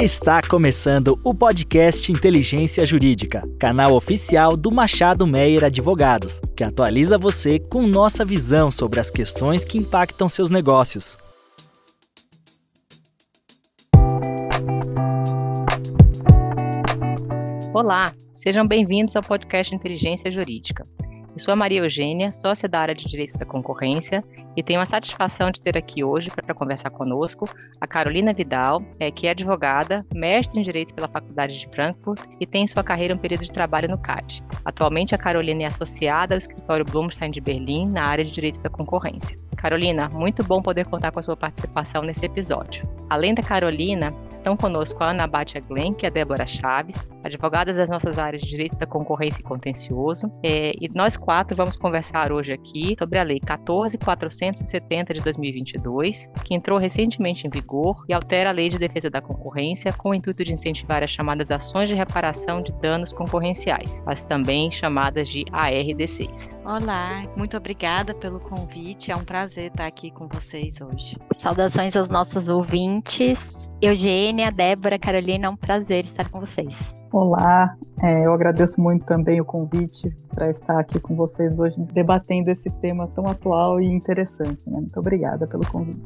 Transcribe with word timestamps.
Está 0.00 0.40
começando 0.40 1.18
o 1.24 1.34
podcast 1.34 2.12
Inteligência 2.12 2.86
Jurídica, 2.86 3.42
canal 3.58 3.94
oficial 3.94 4.56
do 4.56 4.70
Machado 4.70 5.26
Meyer 5.26 5.64
Advogados, 5.64 6.40
que 6.56 6.62
atualiza 6.62 7.18
você 7.18 7.58
com 7.58 7.84
nossa 7.84 8.24
visão 8.24 8.70
sobre 8.70 9.00
as 9.00 9.10
questões 9.10 9.64
que 9.64 9.76
impactam 9.76 10.28
seus 10.28 10.52
negócios. 10.52 11.18
Olá, 17.74 18.14
sejam 18.36 18.64
bem-vindos 18.64 19.16
ao 19.16 19.22
podcast 19.24 19.74
Inteligência 19.74 20.30
Jurídica. 20.30 20.86
Eu 21.38 21.44
sou 21.44 21.52
a 21.52 21.56
Maria 21.56 21.78
Eugênia, 21.78 22.32
sócia 22.32 22.68
da 22.68 22.80
área 22.80 22.94
de 22.96 23.06
Direito 23.06 23.38
da 23.38 23.46
Concorrência, 23.46 24.24
e 24.56 24.62
tenho 24.62 24.80
a 24.80 24.84
satisfação 24.84 25.52
de 25.52 25.60
ter 25.60 25.78
aqui 25.78 26.02
hoje 26.02 26.32
para 26.32 26.52
conversar 26.52 26.90
conosco 26.90 27.48
a 27.80 27.86
Carolina 27.86 28.32
Vidal, 28.32 28.82
é, 28.98 29.08
que 29.08 29.28
é 29.28 29.30
advogada, 29.30 30.04
mestre 30.12 30.58
em 30.58 30.64
Direito 30.64 30.92
pela 30.92 31.06
Faculdade 31.06 31.56
de 31.56 31.68
Frankfurt 31.72 32.24
e 32.40 32.44
tem 32.44 32.64
em 32.64 32.66
sua 32.66 32.82
carreira 32.82 33.14
um 33.14 33.18
período 33.18 33.44
de 33.44 33.52
trabalho 33.52 33.88
no 33.88 33.96
CAD. 33.96 34.42
Atualmente, 34.64 35.14
a 35.14 35.18
Carolina 35.18 35.62
é 35.62 35.66
associada 35.66 36.34
ao 36.34 36.38
escritório 36.38 36.84
Blumstein 36.84 37.30
de 37.30 37.40
Berlim 37.40 37.86
na 37.86 38.02
área 38.02 38.24
de 38.24 38.32
Direito 38.32 38.60
da 38.60 38.68
Concorrência. 38.68 39.38
Carolina, 39.56 40.08
muito 40.12 40.42
bom 40.42 40.60
poder 40.60 40.86
contar 40.86 41.12
com 41.12 41.20
a 41.20 41.22
sua 41.22 41.36
participação 41.36 42.02
nesse 42.02 42.26
episódio. 42.26 42.88
Além 43.08 43.32
da 43.32 43.42
Carolina, 43.42 44.12
estão 44.30 44.56
conosco 44.56 45.04
a 45.04 45.10
Ana 45.10 45.26
Batia 45.28 45.60
Glenn, 45.60 45.94
que 45.94 46.04
é 46.04 46.08
a 46.08 46.12
Débora 46.12 46.46
Chaves, 46.46 47.08
advogadas 47.24 47.76
das 47.76 47.90
nossas 47.90 48.18
áreas 48.18 48.42
de 48.42 48.48
Direito 48.48 48.76
da 48.76 48.86
Concorrência 48.86 49.40
e 49.40 49.44
Contencioso, 49.44 50.30
é, 50.42 50.72
e 50.80 50.88
nós 50.94 51.16
quatro 51.16 51.56
vamos 51.56 51.76
conversar 51.76 52.32
hoje 52.32 52.52
aqui 52.52 52.94
sobre 52.98 53.18
a 53.18 53.22
Lei 53.22 53.40
14.470 53.40 55.14
de 55.14 55.20
2022, 55.20 56.30
que 56.44 56.54
entrou 56.54 56.78
recentemente 56.78 57.46
em 57.46 57.50
vigor 57.50 58.04
e 58.08 58.12
altera 58.12 58.50
a 58.50 58.52
Lei 58.52 58.68
de 58.68 58.78
Defesa 58.78 59.10
da 59.10 59.20
Concorrência 59.20 59.92
com 59.92 60.10
o 60.10 60.14
intuito 60.14 60.44
de 60.44 60.52
incentivar 60.52 61.02
as 61.02 61.10
chamadas 61.10 61.50
ações 61.50 61.88
de 61.88 61.94
reparação 61.94 62.62
de 62.62 62.72
danos 62.80 63.12
concorrenciais, 63.12 64.02
as 64.06 64.24
também 64.24 64.70
chamadas 64.70 65.28
de 65.28 65.44
ARDCs. 65.52 66.56
Olá, 66.64 67.24
muito 67.36 67.56
obrigada 67.56 68.14
pelo 68.14 68.40
convite, 68.40 69.10
é 69.10 69.16
um 69.16 69.24
prazer 69.24 69.48
prazer 69.48 69.68
estar 69.68 69.86
aqui 69.86 70.10
com 70.10 70.28
vocês 70.28 70.80
hoje. 70.80 71.16
Saudações 71.34 71.96
aos 71.96 72.08
nossos 72.08 72.48
ouvintes. 72.48 73.68
Eugênia, 73.80 74.50
Débora, 74.50 74.98
Carolina, 74.98 75.46
é 75.46 75.50
um 75.50 75.56
prazer 75.56 76.04
estar 76.04 76.28
com 76.28 76.40
vocês. 76.40 76.76
Olá, 77.10 77.74
é, 78.02 78.26
eu 78.26 78.34
agradeço 78.34 78.78
muito 78.78 79.06
também 79.06 79.40
o 79.40 79.44
convite 79.44 80.14
para 80.28 80.50
estar 80.50 80.78
aqui 80.78 81.00
com 81.00 81.16
vocês 81.16 81.58
hoje 81.58 81.80
debatendo 81.80 82.50
esse 82.50 82.70
tema 82.70 83.08
tão 83.08 83.26
atual 83.26 83.80
e 83.80 83.86
interessante. 83.86 84.62
Né? 84.66 84.78
Muito 84.80 85.00
obrigada 85.00 85.46
pelo 85.46 85.66
convite. 85.66 86.04